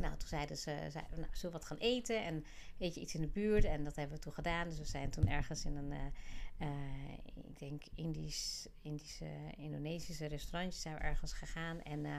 nou, 0.00 0.16
toen 0.16 0.28
zeiden 0.28 0.56
ze, 0.56 0.86
zeiden, 0.90 1.20
nou, 1.20 1.28
zullen 1.32 1.52
wat 1.52 1.64
gaan 1.64 1.76
eten? 1.76 2.24
En 2.24 2.44
weet 2.76 2.94
je, 2.94 3.00
iets 3.00 3.14
in 3.14 3.20
de 3.20 3.26
buurt. 3.26 3.64
En 3.64 3.84
dat 3.84 3.96
hebben 3.96 4.16
we 4.16 4.22
toen 4.22 4.32
gedaan. 4.32 4.68
Dus 4.68 4.78
we 4.78 4.84
zijn 4.84 5.10
toen 5.10 5.28
ergens 5.28 5.64
in 5.64 5.76
een, 5.76 5.90
uh, 5.90 6.68
uh, 6.68 7.12
ik 7.34 7.58
denk, 7.58 7.82
Indisch, 7.94 8.68
Indische, 8.82 9.30
Indonesische 9.56 10.26
restaurantje 10.26 10.80
zijn 10.80 10.94
we 10.94 11.00
ergens 11.00 11.32
gegaan. 11.32 11.82
En 11.82 11.98
uh, 11.98 12.16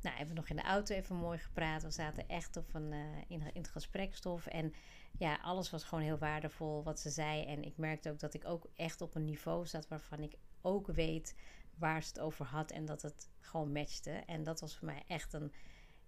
nou, 0.00 0.16
hebben 0.16 0.28
we 0.28 0.40
nog 0.40 0.48
in 0.48 0.56
de 0.56 0.62
auto 0.62 0.94
even 0.94 1.16
mooi 1.16 1.38
gepraat. 1.38 1.82
We 1.82 1.90
zaten 1.90 2.28
echt 2.28 2.56
op 2.56 2.74
een, 2.74 2.92
in, 3.28 3.40
in 3.40 3.50
het 3.52 3.68
gesprekstof. 3.68 4.46
En 4.46 4.74
ja, 5.18 5.38
alles 5.42 5.70
was 5.70 5.84
gewoon 5.84 6.04
heel 6.04 6.18
waardevol 6.18 6.82
wat 6.82 7.00
ze 7.00 7.10
zei. 7.10 7.44
En 7.44 7.62
ik 7.62 7.76
merkte 7.76 8.10
ook 8.10 8.18
dat 8.18 8.34
ik 8.34 8.44
ook 8.44 8.66
echt 8.74 9.00
op 9.00 9.14
een 9.14 9.24
niveau 9.24 9.66
zat 9.66 9.88
waarvan 9.88 10.22
ik 10.22 10.34
ook 10.62 10.86
weet 10.86 11.34
waar 11.78 12.02
ze 12.02 12.08
het 12.08 12.20
over 12.20 12.46
had 12.46 12.70
en 12.70 12.84
dat 12.84 13.02
het 13.02 13.28
gewoon 13.40 13.72
matchte. 13.72 14.10
En 14.10 14.42
dat 14.42 14.60
was 14.60 14.76
voor 14.76 14.86
mij 14.86 15.02
echt 15.06 15.32
een 15.32 15.52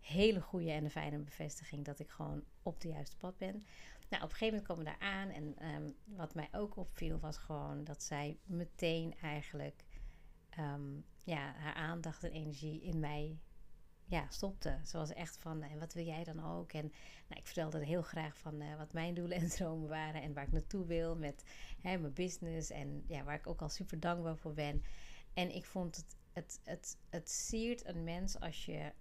hele 0.07 0.41
goede 0.41 0.71
en 0.71 0.85
een 0.85 0.91
fijne 0.91 1.19
bevestiging 1.19 1.85
dat 1.85 1.99
ik 1.99 2.11
gewoon 2.11 2.45
op 2.63 2.81
de 2.81 2.89
juiste 2.89 3.17
pad 3.17 3.39
ben. 3.39 3.63
Nou, 4.09 4.23
op 4.23 4.31
een 4.31 4.37
gegeven 4.37 4.47
moment 4.47 4.67
komen 4.67 4.85
we 4.85 4.91
daar 4.91 5.11
aan 5.11 5.29
en 5.29 5.75
um, 5.75 5.97
wat 6.05 6.35
mij 6.35 6.49
ook 6.53 6.77
opviel 6.77 7.19
was 7.19 7.37
gewoon 7.37 7.85
dat 7.85 8.03
zij 8.03 8.39
meteen 8.45 9.15
eigenlijk 9.21 9.85
um, 10.59 11.05
ja, 11.25 11.53
haar 11.53 11.75
aandacht 11.75 12.25
en 12.25 12.33
energie 12.33 12.83
in 12.83 13.01
mij 13.01 13.39
ja, 14.05 14.27
stopte. 14.29 14.81
Ze 14.85 14.97
was 14.97 15.13
echt 15.13 15.39
van, 15.39 15.63
en 15.63 15.79
wat 15.79 15.95
wil 15.95 16.05
jij 16.05 16.25
dan 16.25 16.45
ook? 16.45 16.73
En 16.73 16.93
nou, 17.29 17.41
ik 17.41 17.47
vertelde 17.47 17.85
heel 17.85 18.03
graag 18.03 18.39
van 18.39 18.63
uh, 18.63 18.77
wat 18.77 18.93
mijn 18.93 19.15
doelen 19.15 19.39
en 19.39 19.49
dromen 19.57 19.89
waren 19.89 20.23
en 20.23 20.33
waar 20.33 20.47
ik 20.47 20.53
naartoe 20.53 20.87
wil 20.87 21.17
met 21.17 21.45
hè, 21.81 21.99
mijn 21.99 22.13
business 22.13 22.71
en 22.71 23.05
ja, 23.07 23.25
waar 23.25 23.35
ik 23.35 23.47
ook 23.47 23.63
al 23.63 23.69
super 23.69 24.01
dankbaar 24.01 24.37
voor 24.37 24.55
ben. 24.55 24.83
En 25.35 25.55
ik 25.55 25.65
vond 25.65 25.97
het, 25.97 26.17
het, 26.33 26.61
het, 26.63 26.99
het 27.11 27.31
siert 27.31 27.87
een 27.87 28.05
mens 28.05 28.41
als 28.41 28.65
je 28.65 28.93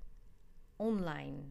online 0.75 1.43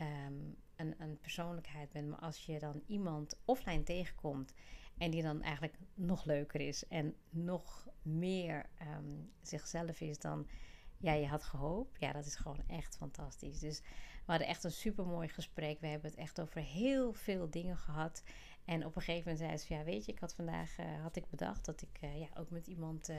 um, 0.00 0.56
een, 0.76 0.94
een 0.98 1.18
persoonlijkheid 1.20 1.92
bent, 1.92 2.08
maar 2.08 2.18
als 2.18 2.46
je 2.46 2.58
dan 2.58 2.82
iemand 2.86 3.38
offline 3.44 3.82
tegenkomt 3.82 4.54
en 4.98 5.10
die 5.10 5.22
dan 5.22 5.42
eigenlijk 5.42 5.78
nog 5.94 6.24
leuker 6.24 6.60
is 6.60 6.88
en 6.88 7.14
nog 7.30 7.88
meer 8.02 8.66
um, 8.96 9.32
zichzelf 9.42 10.00
is 10.00 10.18
dan 10.18 10.46
jij 10.98 11.20
je 11.20 11.26
had 11.26 11.42
gehoopt, 11.42 12.00
ja, 12.00 12.12
dat 12.12 12.26
is 12.26 12.36
gewoon 12.36 12.62
echt 12.66 12.96
fantastisch. 12.96 13.58
Dus 13.58 13.80
we 14.24 14.30
hadden 14.30 14.48
echt 14.48 14.64
een 14.64 14.72
super 14.72 15.06
mooi 15.06 15.28
gesprek. 15.28 15.80
We 15.80 15.86
hebben 15.86 16.10
het 16.10 16.18
echt 16.18 16.40
over 16.40 16.60
heel 16.60 17.12
veel 17.12 17.50
dingen 17.50 17.76
gehad. 17.76 18.22
En 18.64 18.86
op 18.86 18.96
een 18.96 19.02
gegeven 19.02 19.32
moment 19.32 19.38
zei 19.38 19.58
ze: 19.58 19.74
Ja, 19.74 19.84
weet 19.84 20.04
je, 20.04 20.12
ik 20.12 20.18
had 20.18 20.34
vandaag 20.34 20.78
uh, 20.78 21.02
had 21.02 21.16
ik 21.16 21.28
bedacht 21.30 21.64
dat 21.64 21.82
ik 21.82 21.98
uh, 22.00 22.20
ja, 22.20 22.28
ook 22.34 22.50
met 22.50 22.66
iemand. 22.66 23.08
Uh, 23.08 23.16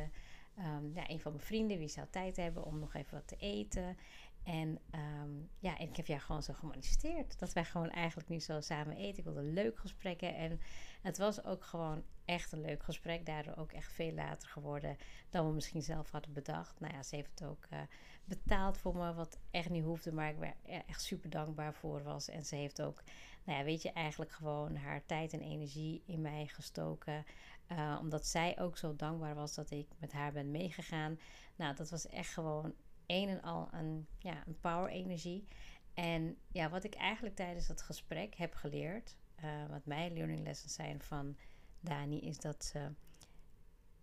um, 0.59 0.91
ja, 0.93 1.09
een 1.09 1.19
van 1.19 1.31
mijn 1.31 1.43
vrienden, 1.43 1.77
wie 1.77 1.87
zou 1.87 2.07
tijd 2.09 2.35
hebben 2.35 2.63
om 2.63 2.79
nog 2.79 2.93
even 2.93 3.13
wat 3.13 3.27
te 3.27 3.35
eten. 3.35 3.97
En 4.45 4.79
ehm, 4.91 5.31
ja, 5.59 5.77
en 5.77 5.89
ik 5.89 5.95
heb 5.95 6.07
jou 6.07 6.19
gewoon 6.19 6.43
zo 6.43 6.53
gemanifesteerd. 6.53 7.39
Dat 7.39 7.53
wij 7.53 7.65
gewoon 7.65 7.89
eigenlijk 7.89 8.29
nu 8.29 8.39
zo 8.39 8.61
samen 8.61 8.95
eten. 8.95 9.17
Ik 9.17 9.23
wilde 9.23 9.41
leuk 9.41 9.79
gesprekken. 9.79 10.35
En 10.35 10.59
het 11.01 11.17
was 11.17 11.43
ook 11.43 11.63
gewoon 11.63 12.03
echt 12.25 12.51
een 12.51 12.61
leuk 12.61 12.83
gesprek. 12.83 13.25
Daardoor 13.25 13.55
ook 13.57 13.71
echt 13.71 13.93
veel 13.93 14.11
later 14.11 14.49
geworden 14.49 14.97
dan 15.29 15.47
we 15.47 15.53
misschien 15.53 15.81
zelf 15.81 16.11
hadden 16.11 16.33
bedacht. 16.33 16.79
Nou 16.79 16.93
ja, 16.93 17.03
ze 17.03 17.15
heeft 17.15 17.39
het 17.39 17.49
ook 17.49 17.65
uh, 17.73 17.79
betaald 18.25 18.77
voor 18.77 18.95
me. 18.95 19.13
Wat 19.13 19.39
echt 19.51 19.69
niet 19.69 19.83
hoefde, 19.83 20.11
maar 20.11 20.29
ik 20.29 20.53
er 20.63 20.83
echt 20.87 21.01
super 21.01 21.29
dankbaar 21.29 21.73
voor 21.73 22.03
was. 22.03 22.29
En 22.29 22.45
ze 22.45 22.55
heeft 22.55 22.81
ook, 22.81 23.03
nou 23.43 23.59
ja, 23.59 23.65
weet 23.65 23.81
je, 23.81 23.91
eigenlijk 23.91 24.31
gewoon 24.31 24.75
haar 24.75 25.05
tijd 25.05 25.33
en 25.33 25.41
energie 25.41 26.03
in 26.05 26.21
mij 26.21 26.47
gestoken. 26.47 27.25
Uh, 27.71 27.97
omdat 28.01 28.27
zij 28.27 28.59
ook 28.59 28.77
zo 28.77 28.95
dankbaar 28.95 29.35
was 29.35 29.55
dat 29.55 29.71
ik 29.71 29.87
met 29.99 30.11
haar 30.11 30.31
ben 30.31 30.51
meegegaan. 30.51 31.19
Nou, 31.55 31.75
dat 31.75 31.89
was 31.89 32.07
echt 32.07 32.33
gewoon 32.33 32.73
een 33.07 33.29
en 33.29 33.41
al 33.41 33.67
een, 33.71 34.07
ja, 34.19 34.43
een 34.47 34.59
power 34.59 34.89
energie. 34.89 35.47
En 35.93 36.37
ja, 36.51 36.69
wat 36.69 36.83
ik 36.83 36.95
eigenlijk 36.95 37.35
tijdens 37.35 37.67
dat 37.67 37.81
gesprek 37.81 38.35
heb 38.35 38.53
geleerd, 38.53 39.17
uh, 39.43 39.65
wat 39.69 39.85
mijn 39.85 40.13
learning 40.13 40.43
lessons 40.43 40.73
zijn 40.73 41.01
van 41.01 41.37
Dani, 41.79 42.19
is 42.19 42.37
dat 42.37 42.65
ze 42.65 42.91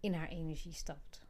in 0.01 0.15
haar 0.15 0.29
energie 0.29 0.73
stapt. 0.73 1.27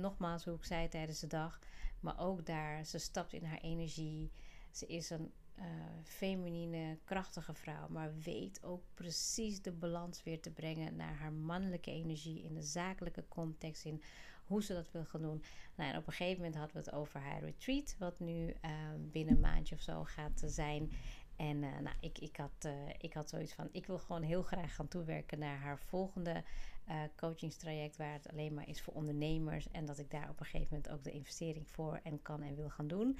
Nogmaals, 0.00 0.44
hoe 0.44 0.54
ik 0.54 0.64
zei 0.64 0.88
tijdens 0.88 1.20
de 1.20 1.26
dag, 1.26 1.60
maar 2.00 2.18
ook 2.18 2.46
daar, 2.46 2.84
ze 2.84 2.98
stapt 2.98 3.32
in 3.32 3.44
haar 3.44 3.60
energie. 3.60 4.30
Ze 4.70 4.86
is 4.86 5.10
een 5.10 5.32
uh, 5.58 5.64
feminine, 6.04 6.98
krachtige 7.04 7.54
vrouw, 7.54 7.88
maar 7.88 8.18
weet 8.18 8.62
ook 8.62 8.82
precies 8.94 9.62
de 9.62 9.72
balans 9.72 10.22
weer 10.22 10.40
te 10.40 10.50
brengen 10.50 10.96
naar 10.96 11.14
haar 11.14 11.32
mannelijke 11.32 11.90
energie 11.90 12.42
in 12.42 12.54
de 12.54 12.62
zakelijke 12.62 13.24
context, 13.28 13.84
in 13.84 14.02
hoe 14.48 14.62
ze 14.62 14.74
dat 14.74 14.90
wil 14.90 15.04
gaan 15.04 15.22
doen. 15.22 15.42
Nou, 15.74 15.90
en 15.90 15.98
op 15.98 16.06
een 16.06 16.12
gegeven 16.12 16.36
moment 16.36 16.56
hadden 16.56 16.76
we 16.76 16.82
het 16.84 16.92
over 16.92 17.20
haar 17.20 17.40
retreat, 17.40 17.96
wat 17.98 18.20
nu 18.20 18.46
uh, 18.46 18.70
binnen 18.96 19.34
een 19.34 19.40
maandje 19.40 19.74
of 19.74 19.80
zo 19.80 20.04
gaat 20.04 20.42
zijn. 20.46 20.92
En 21.36 21.62
uh, 21.62 21.78
nou, 21.78 21.96
ik, 22.00 22.18
ik, 22.18 22.36
had, 22.36 22.64
uh, 22.66 22.72
ik 22.98 23.12
had 23.12 23.28
zoiets 23.28 23.52
van: 23.52 23.68
ik 23.72 23.86
wil 23.86 23.98
gewoon 23.98 24.22
heel 24.22 24.42
graag 24.42 24.74
gaan 24.74 24.88
toewerken 24.88 25.38
naar 25.38 25.58
haar 25.58 25.78
volgende 25.78 26.44
uh, 26.88 27.02
coachingstraject, 27.16 27.96
waar 27.96 28.12
het 28.12 28.28
alleen 28.28 28.54
maar 28.54 28.68
is 28.68 28.82
voor 28.82 28.94
ondernemers. 28.94 29.70
En 29.70 29.84
dat 29.84 29.98
ik 29.98 30.10
daar 30.10 30.28
op 30.30 30.40
een 30.40 30.46
gegeven 30.46 30.68
moment 30.70 30.92
ook 30.92 31.04
de 31.04 31.10
investering 31.10 31.68
voor 31.68 32.00
en 32.02 32.22
kan 32.22 32.42
en 32.42 32.56
wil 32.56 32.70
gaan 32.70 32.88
doen. 32.88 33.18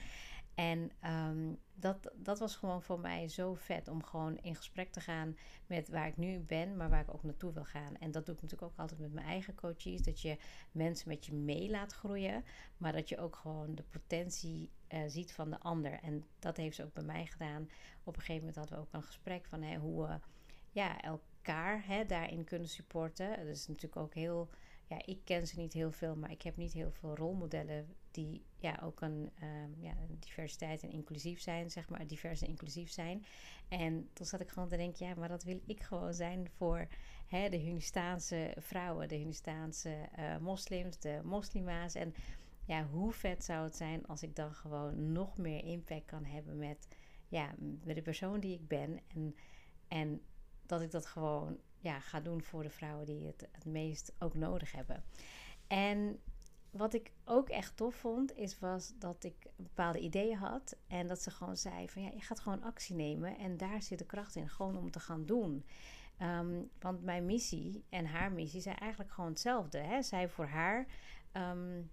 En 0.59 0.91
um, 1.05 1.59
dat, 1.75 2.11
dat 2.15 2.39
was 2.39 2.57
gewoon 2.57 2.83
voor 2.83 3.01
mij 3.01 3.29
zo 3.29 3.55
vet 3.55 3.89
om 3.89 4.05
gewoon 4.05 4.39
in 4.39 4.55
gesprek 4.55 4.93
te 4.93 5.01
gaan 5.01 5.37
met 5.67 5.89
waar 5.89 6.07
ik 6.07 6.17
nu 6.17 6.39
ben, 6.39 6.77
maar 6.77 6.91
waar 6.91 7.01
ik 7.01 7.15
ook 7.15 7.23
naartoe 7.23 7.53
wil 7.53 7.65
gaan. 7.65 7.97
En 7.97 8.11
dat 8.11 8.27
doe 8.27 8.35
ik 8.35 8.43
natuurlijk 8.43 8.73
ook 8.73 8.79
altijd 8.79 9.01
met 9.01 9.13
mijn 9.13 9.27
eigen 9.27 9.55
coaches. 9.55 10.03
Dat 10.03 10.21
je 10.21 10.37
mensen 10.73 11.09
met 11.09 11.27
je 11.27 11.35
mee 11.35 11.71
laat 11.71 11.93
groeien, 11.93 12.45
maar 12.77 12.93
dat 12.93 13.09
je 13.09 13.19
ook 13.19 13.37
gewoon 13.37 13.75
de 13.75 13.83
potentie 13.83 14.71
uh, 14.89 15.01
ziet 15.07 15.33
van 15.33 15.51
de 15.51 15.61
ander. 15.61 15.93
En 15.93 16.25
dat 16.39 16.57
heeft 16.57 16.77
ze 16.77 16.85
ook 16.85 16.95
bij 16.95 17.05
mij 17.05 17.27
gedaan. 17.27 17.63
Op 18.05 18.17
een 18.17 18.21
gegeven 18.23 18.47
moment 18.47 18.57
hadden 18.57 18.79
we 18.79 18.85
ook 18.85 18.93
een 18.93 19.03
gesprek 19.03 19.47
van 19.47 19.63
hey, 19.63 19.77
hoe 19.77 20.07
we 20.07 20.19
ja, 20.71 21.01
elkaar 21.01 21.87
hè, 21.87 22.05
daarin 22.07 22.45
kunnen 22.45 22.69
supporten. 22.69 23.37
Dat 23.37 23.57
is 23.57 23.67
natuurlijk 23.67 23.97
ook 23.97 24.15
heel 24.15 24.49
ja, 24.89 25.01
ik 25.05 25.19
ken 25.25 25.47
ze 25.47 25.59
niet 25.59 25.73
heel 25.73 25.93
veel, 25.93 26.17
maar 26.17 26.31
ik 26.31 26.43
heb 26.43 26.57
niet 26.57 26.73
heel 26.73 26.91
veel 26.91 27.17
rolmodellen 27.17 27.87
die 28.11 28.45
ja, 28.57 28.81
ook 28.83 29.01
een 29.01 29.31
um, 29.43 29.77
ja, 29.81 29.95
diversiteit 30.19 30.83
en 30.83 30.91
inclusief 30.91 31.41
zijn, 31.41 31.71
zeg 31.71 31.89
maar, 31.89 32.07
divers 32.07 32.43
en 32.43 32.49
inclusief 32.49 32.91
zijn. 32.91 33.25
En 33.69 34.09
toen 34.13 34.27
zat 34.27 34.41
ik 34.41 34.49
gewoon 34.49 34.69
te 34.69 34.77
denken, 34.77 35.07
ja, 35.07 35.15
maar 35.15 35.29
dat 35.29 35.43
wil 35.43 35.61
ik 35.67 35.81
gewoon 35.83 36.15
zijn 36.15 36.49
voor 36.57 36.87
hè, 37.27 37.49
de 37.49 37.57
Hunistaanse 37.57 38.55
vrouwen, 38.59 39.09
de 39.09 39.17
Hunistaanse 39.17 40.09
uh, 40.19 40.39
moslims, 40.39 40.99
de 40.99 41.21
moslima's. 41.25 41.95
En 41.95 42.15
ja, 42.65 42.87
hoe 42.87 43.13
vet 43.13 43.45
zou 43.45 43.65
het 43.65 43.77
zijn 43.77 44.07
als 44.07 44.23
ik 44.23 44.37
dan 44.37 44.55
gewoon 44.55 45.13
nog 45.13 45.39
meer 45.39 45.65
impact 45.65 46.05
kan 46.05 46.25
hebben 46.25 46.59
met, 46.59 46.89
ja, 47.29 47.55
met 47.83 47.95
de 47.95 48.03
persoon 48.03 48.41
die 48.41 48.55
ik 48.55 48.69
ben. 48.69 49.01
En, 49.15 49.35
en 49.89 50.21
dat 50.67 50.81
ik 50.81 50.91
dat 50.91 51.07
gewoon 51.07 51.59
ja, 51.79 52.01
ga 52.01 52.21
doen 52.21 52.43
voor 52.43 52.63
de 52.63 52.71
vrouwen 52.71 53.07
die 53.07 53.27
het 53.27 53.49
het 53.53 53.65
meest 53.65 54.13
ook 54.19 54.35
nodig 54.35 54.73
hebben. 54.73 55.05
En 55.67 56.21
wat 56.71 56.95
ik 56.95 57.13
ook 57.25 57.49
echt 57.49 57.77
tof 57.77 57.95
vond, 57.95 58.37
is 58.37 58.59
was 58.59 58.93
dat 58.99 59.25
ik 59.25 59.47
bepaalde 59.57 59.99
ideeën 59.99 60.37
had. 60.37 60.77
En 60.87 61.07
dat 61.07 61.23
ze 61.23 61.31
gewoon 61.31 61.57
zei 61.57 61.89
van 61.89 62.03
ja, 62.03 62.11
je 62.15 62.21
gaat 62.21 62.41
gewoon 62.41 62.63
actie 62.63 62.95
nemen. 62.95 63.39
En 63.39 63.57
daar 63.57 63.83
zit 63.83 63.99
de 63.99 64.07
kracht 64.07 64.37
in, 64.37 64.49
gewoon 64.49 64.77
om 64.77 64.91
te 64.91 65.01
gaan 65.01 65.27
doen. 65.27 65.65
Um, 66.23 66.71
want 66.81 67.03
mijn 67.03 67.27
missie 67.27 67.85
en 67.89 68.07
haar 68.07 68.33
missie 68.33 68.61
zijn 68.61 68.77
eigenlijk 68.77 69.13
gewoon 69.13 69.31
hetzelfde. 69.31 69.79
Hè? 69.79 70.03
Zij 70.03 70.29
voor 70.29 70.47
haar, 70.47 70.87
um, 71.33 71.91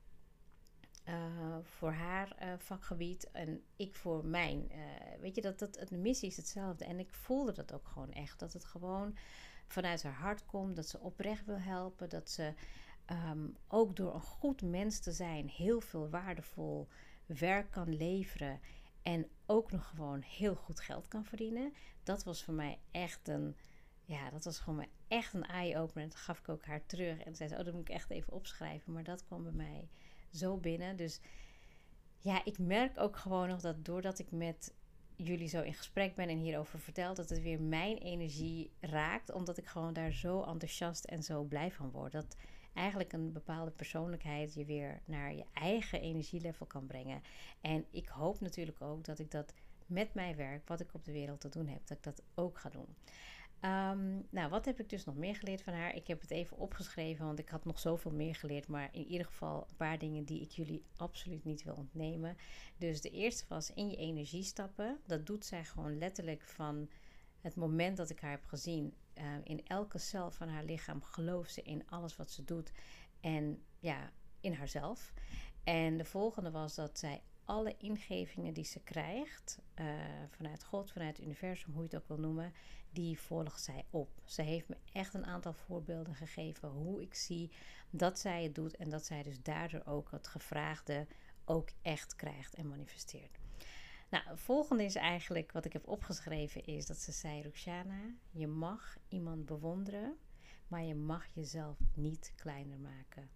uh, 1.10 1.58
voor 1.62 1.92
haar 1.92 2.36
uh, 2.42 2.54
vakgebied 2.58 3.32
en 3.32 3.64
ik 3.76 3.96
voor 3.96 4.26
mijn. 4.26 4.72
Uh, 4.72 4.78
weet 5.20 5.36
je, 5.36 5.42
dat, 5.42 5.60
dat 5.60 5.80
het, 5.80 5.92
missie 5.92 6.30
is 6.30 6.38
hetzelfde. 6.38 6.86
En 6.86 7.00
ik 7.00 7.14
voelde 7.14 7.52
dat 7.52 7.74
ook 7.74 7.88
gewoon 7.88 8.12
echt. 8.12 8.40
Dat 8.40 8.54
het 8.54 8.66
gewoon 8.66 9.18
vanuit 9.68 10.04
haar 10.04 10.14
hart 10.14 10.46
komt. 10.46 10.76
Dat 10.76 10.88
ze 10.88 11.00
oprecht 11.00 11.46
wil 11.46 11.60
helpen. 11.60 12.10
Dat 12.10 12.30
ze 12.30 12.54
um, 13.12 13.58
ook 13.68 13.96
door 13.96 14.14
een 14.14 14.22
goed 14.22 14.62
mens 14.62 15.00
te 15.00 15.12
zijn 15.12 15.50
heel 15.50 15.82
veel 15.82 16.10
waardevol 16.10 16.88
werk 17.26 17.72
kan 17.72 17.96
leveren. 17.96 18.60
En 19.02 19.28
ook 19.46 19.72
nog 19.72 19.90
gewoon 19.90 20.22
heel 20.22 20.56
goed 20.56 20.80
geld 20.80 21.08
kan 21.08 21.26
verdienen. 21.26 21.74
Dat 22.04 22.24
was 22.24 22.44
voor 22.44 22.54
mij 22.54 22.80
echt 22.92 23.28
een. 23.28 23.56
Ja, 24.08 24.30
dat 24.30 24.44
was 24.44 24.60
gewoon 24.60 24.86
echt 25.08 25.34
een 25.34 25.46
eye-opener. 25.46 26.08
Dat 26.08 26.18
gaf 26.18 26.40
ik 26.40 26.50
ook 26.50 26.66
haar 26.66 26.86
terug. 26.86 27.20
En 27.20 27.36
zei 27.36 27.50
ze, 27.50 27.58
oh, 27.58 27.66
dat 27.66 27.74
moet 27.74 27.90
ik 27.90 27.96
echt 27.96 28.10
even 28.10 28.34
opschrijven. 28.34 28.94
Maar 28.94 29.04
dat 29.04 29.26
kwam 29.26 29.44
bij 29.44 29.52
mij 29.52 29.90
zo 30.32 30.58
binnen. 30.58 30.96
Dus 30.96 31.20
ja, 32.18 32.46
ik 32.46 32.60
merk 32.60 33.00
ook 33.00 33.18
gewoon 33.18 33.48
nog 33.48 33.62
dat 33.62 33.86
doordat 33.86 34.20
ik 34.20 34.32
met 34.32 34.74
jullie 35.18 35.48
zo 35.48 35.62
in 35.62 35.74
gesprek 35.74 36.16
ben 36.16 36.30
en 36.30 36.38
hierover 36.38 36.80
vertel, 36.80 37.14
dat 37.14 37.30
het 37.30 37.42
weer 37.42 37.62
mijn 37.62 37.98
energie 37.98 38.72
raakt. 38.80 39.32
Omdat 39.32 39.58
ik 39.58 39.66
gewoon 39.66 39.94
daar 39.94 40.12
zo 40.12 40.44
enthousiast 40.44 41.04
en 41.04 41.24
zo 41.24 41.44
blij 41.44 41.72
van 41.72 41.92
word. 41.92 42.12
Dat 42.12 42.36
eigenlijk 42.74 43.14
een 43.14 43.32
bepaalde 43.32 43.72
persoonlijkheid 43.72 44.54
je 44.54 44.66
weer 44.66 45.02
naar 45.06 45.34
je 45.34 45.46
eigen 45.54 46.02
energielevel 46.02 46.66
kan 46.66 46.86
brengen. 46.86 47.22
En 47.62 47.86
ik 47.92 48.08
hoop 48.08 48.40
natuurlijk 48.40 48.82
ook 48.82 49.04
dat 49.04 49.20
ik 49.20 49.32
dat 49.32 49.54
met 49.86 50.14
mijn 50.14 50.36
werk, 50.36 50.68
wat 50.68 50.80
ik 50.80 50.94
op 50.94 51.06
de 51.06 51.12
wereld 51.12 51.42
te 51.42 51.50
doen 51.50 51.68
heb, 51.68 51.88
dat 51.88 51.98
ik 51.98 52.04
dat 52.04 52.22
ook 52.36 52.58
ga 52.58 52.70
doen. 52.70 52.96
Um, 53.62 54.28
nou, 54.30 54.50
wat 54.50 54.66
heb 54.66 54.80
ik 54.80 54.90
dus 54.90 55.06
nog 55.06 55.16
meer 55.16 55.36
geleerd 55.36 55.62
van 55.62 55.74
haar? 55.74 55.96
Ik 55.96 56.08
heb 56.08 56.22
het 56.22 56.32
even 56.32 56.58
opgeschreven, 56.58 57.26
want 57.26 57.40
ik 57.40 57.50
had 57.50 57.66
nog 57.66 57.80
zoveel 57.80 58.12
meer 58.12 58.36
geleerd. 58.36 58.68
Maar 58.68 58.90
in 58.92 59.06
ieder 59.06 59.26
geval 59.26 59.66
een 59.70 59.76
paar 59.76 59.98
dingen 59.98 60.24
die 60.24 60.42
ik 60.42 60.52
jullie 60.52 60.84
absoluut 60.98 61.44
niet 61.44 61.64
wil 61.64 61.76
ontnemen. 61.76 62.38
Dus 62.78 63.02
de 63.02 63.10
eerste 63.10 63.46
was 63.48 63.74
in 63.74 63.90
je 63.90 63.96
energie 63.96 64.44
stappen. 64.44 65.00
Dat 65.06 65.26
doet 65.26 65.46
zij 65.46 65.66
gewoon 65.66 65.98
letterlijk 65.98 66.44
van 66.44 66.90
het 67.42 67.56
moment 67.56 67.98
dat 67.98 68.10
ik 68.10 68.20
haar 68.20 68.32
heb 68.32 68.46
gezien. 68.46 68.94
Uh, 69.18 69.24
in 69.44 69.68
elke 69.68 69.98
cel 69.98 70.32
van 70.32 70.48
haar 70.50 70.64
lichaam 70.64 71.04
gelooft 71.04 71.54
ze 71.54 71.62
in 71.62 71.84
alles 71.88 72.16
wat 72.16 72.32
ze 72.32 72.44
doet. 72.44 72.72
En 73.20 73.64
ja, 73.80 74.12
in 74.40 74.54
haarzelf. 74.54 75.14
En 75.64 75.98
de 75.98 76.06
volgende 76.06 76.52
was 76.52 76.76
dat 76.76 77.00
zij 77.00 77.22
alle 77.46 77.76
ingevingen 77.78 78.54
die 78.54 78.64
ze 78.64 78.80
krijgt, 78.80 79.60
uh, 79.80 79.86
vanuit 80.30 80.64
God, 80.64 80.92
vanuit 80.92 81.18
het 81.18 81.26
universum, 81.26 81.74
hoe 81.74 81.82
je 81.82 81.88
het 81.88 82.02
ook 82.02 82.08
wil 82.08 82.20
noemen, 82.20 82.54
die 82.92 83.20
volgt 83.20 83.62
zij 83.62 83.86
op. 83.90 84.10
Ze 84.26 84.42
heeft 84.42 84.70
me 84.70 84.78
echt 84.92 85.14
een 85.14 85.26
aantal 85.26 85.54
voorbeelden 85.54 86.16
gegeven 86.16 86.70
hoe 86.70 87.02
ik 87.02 87.14
zie 87.14 87.52
dat 87.90 88.20
zij 88.20 88.44
het 88.44 88.56
doet 88.56 88.76
en 88.76 88.90
dat 88.90 89.06
zij 89.06 89.24
dus 89.24 89.42
daardoor 89.42 89.82
ook 89.86 90.12
het 90.12 90.28
gevraagde 90.28 91.08
ook 91.46 91.70
echt 91.82 92.16
krijgt 92.16 92.56
en 92.56 92.68
manifesteert. 92.68 93.40
Nou, 94.10 94.24
het 94.28 94.40
volgende 94.40 94.84
is 94.84 94.96
eigenlijk 94.96 95.52
wat 95.52 95.66
ik 95.66 95.74
heb 95.74 95.88
opgeschreven 95.88 96.66
is 96.66 96.86
dat 96.86 96.98
ze 96.98 97.12
zei, 97.12 97.44
Roxana, 97.44 98.14
je 98.32 98.48
mag 98.48 98.98
iemand 99.08 99.46
bewonderen, 99.46 100.18
maar 100.68 100.84
je 100.84 100.96
mag 100.96 101.26
jezelf 101.34 101.78
niet 101.94 102.34
kleiner 102.36 102.80
maken. 102.80 103.30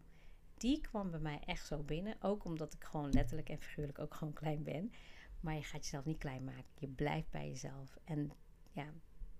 Die 0.60 0.82
kwam 0.82 1.12
bij 1.12 1.20
mij 1.20 1.39
echt 1.46 1.68
zo 1.68 1.84
binnen, 1.84 2.16
ook 2.22 2.46
omdat 2.46 2.74
ik 2.74 2.84
gewoon 2.84 3.12
letterlijk 3.12 3.50
en 3.50 3.62
figuurlijk 3.62 4.00
ook 4.00 4.13
gewoon 4.13 4.34
klein 4.34 4.63
ben. 4.63 4.92
Maar 5.39 5.56
je 5.56 5.63
gaat 5.63 5.84
jezelf 5.84 6.06
niet 6.06 6.18
klein 6.18 6.44
maken. 6.44 6.66
Je 6.80 6.88
blijft 6.88 7.30
bij 7.30 7.48
jezelf. 7.48 7.98
En 8.04 8.32
ja, 8.72 8.94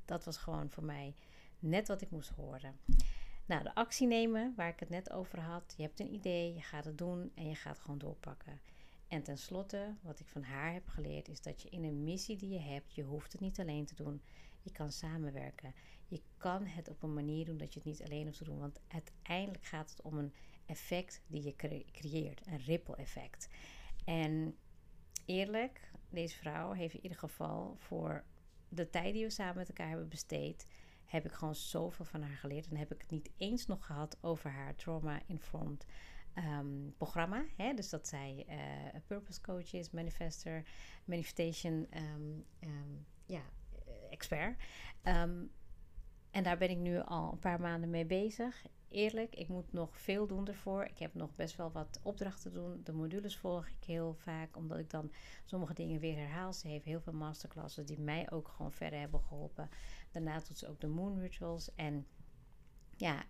dat 0.06 0.24
was 0.26 0.38
gewoon 0.38 0.70
voor 0.70 0.84
mij 0.84 1.16
net 1.60 1.88
wat 1.88 2.02
ik 2.02 2.12
moest 2.12 2.30
horen. 2.30 2.80
Nou, 3.46 3.64
de 3.64 3.76
actie 3.76 4.08
nemen, 4.08 4.54
waar 4.56 4.70
ik 4.70 4.80
het 4.80 4.90
net 4.90 5.12
over 5.12 5.40
had. 5.40 5.74
Je 5.78 5.84
hebt 5.84 6.00
een 6.00 6.14
idee, 6.14 6.54
je 6.54 6.62
gaat 6.62 6.86
het 6.86 6.98
doen 6.98 7.32
en 7.36 7.48
je 7.48 7.56
gaat 7.56 7.80
gewoon 7.80 7.98
doorpakken. 7.98 8.62
En 9.08 9.24
tenslotte, 9.24 9.96
wat 10.02 10.20
ik 10.20 10.28
van 10.28 10.44
haar 10.44 10.74
heb 10.74 10.88
geleerd, 10.88 11.28
is 11.28 11.42
dat 11.42 11.62
je 11.62 11.70
in 11.70 11.84
een 11.84 12.04
missie 12.04 12.38
die 12.38 12.50
je 12.50 12.60
hebt, 12.60 12.94
je 12.94 13.04
hoeft 13.04 13.32
het 13.32 13.42
niet 13.42 13.60
alleen 13.60 13.86
te 13.86 13.96
doen. 13.96 14.22
Je 14.62 14.72
kan 14.72 14.92
samenwerken. 14.92 15.74
Je 16.08 16.22
kan 16.38 16.66
het 16.66 16.90
op 16.90 17.04
een 17.04 17.14
manier 17.14 17.46
doen 17.46 17.58
dat 17.58 17.74
je 17.74 17.80
het 17.80 17.88
niet 17.88 18.04
alleen 18.04 18.26
hoeft 18.26 18.38
te 18.38 18.44
doen. 18.44 18.60
Want 18.60 18.80
uiteindelijk 18.88 19.66
gaat 19.66 19.90
het 19.90 20.02
om 20.02 20.18
een 20.18 20.34
effect 20.70 21.22
die 21.28 21.44
je 21.44 21.56
creëert, 21.92 22.48
een 22.48 22.58
ripple 22.58 22.96
effect. 22.96 23.50
En 24.06 24.58
eerlijk, 25.26 25.92
deze 26.10 26.36
vrouw 26.36 26.72
heeft 26.72 26.96
in 26.96 27.04
ieder 27.04 27.18
geval 27.18 27.76
voor 27.78 28.24
de 28.70 28.90
tijd 28.90 29.14
die 29.14 29.24
we 29.24 29.30
samen 29.30 29.58
met 29.58 29.68
elkaar 29.68 29.88
hebben 29.88 30.10
besteed, 30.10 30.66
heb 31.06 31.26
ik 31.26 31.32
gewoon 31.32 31.56
zoveel 31.56 32.06
van 32.06 32.22
haar 32.22 32.38
geleerd. 32.38 32.68
En 32.68 32.78
heb 32.78 32.94
ik 32.94 33.02
het 33.02 33.12
niet 33.12 33.30
eens 33.38 33.66
nog 33.66 33.86
gehad 33.86 34.18
over 34.22 34.50
haar 34.50 34.76
trauma-informed 34.76 35.86
ehm, 36.34 36.90
programma. 36.98 37.46
Hè? 37.56 37.74
Dus 37.74 37.90
dat 37.90 38.08
zij 38.08 38.46
uh, 38.50 39.00
purpose 39.08 39.42
coach 39.42 39.74
is, 39.74 39.92
manifester, 39.92 40.64
manifestation 41.06 41.88
um, 41.96 42.46
ja, 43.26 43.42
expert. 44.10 44.64
en 46.32 46.44
daar 46.44 46.58
ben 46.58 46.70
ik 46.70 46.78
nu 46.78 47.00
al 47.00 47.32
een 47.32 47.40
paar 47.40 47.60
maanden 47.62 47.90
mee 47.90 48.06
bezig 48.06 48.66
eerlijk, 48.90 49.36
ik 49.36 49.48
moet 49.48 49.74
nog 49.74 49.98
veel 49.98 50.28
doen 50.28 50.48
ervoor. 50.48 50.84
Ik 50.84 51.00
heb 51.00 51.14
nog 51.14 51.36
best 51.36 51.56
wel 51.56 51.72
wat 51.72 52.00
opdrachten 52.04 52.52
te 52.52 52.60
doen. 52.60 52.82
De 52.84 52.94
modules 52.94 53.38
volg 53.38 53.68
ik 53.68 53.84
heel 53.84 54.14
vaak, 54.14 54.58
omdat 54.58 54.80
ik 54.80 54.90
dan 54.90 55.12
sommige 55.46 55.74
dingen 55.74 56.00
weer 56.00 56.16
herhaal. 56.16 56.54
Ze 56.54 56.68
heeft 56.68 56.86
heel 56.86 57.02
veel 57.02 57.14
masterclasses 57.14 57.86
die 57.86 58.00
mij 58.00 58.32
ook 58.32 58.48
gewoon 58.48 58.72
verder 58.72 59.00
hebben 59.00 59.20
geholpen. 59.20 59.70
Daarna 60.12 60.40
doet 60.40 60.58
ze 60.58 60.68
ook 60.68 60.80
de 60.80 60.88
Moon 60.88 61.20
Rituals. 61.20 61.76
En 61.76 62.08
ja, 62.98 63.24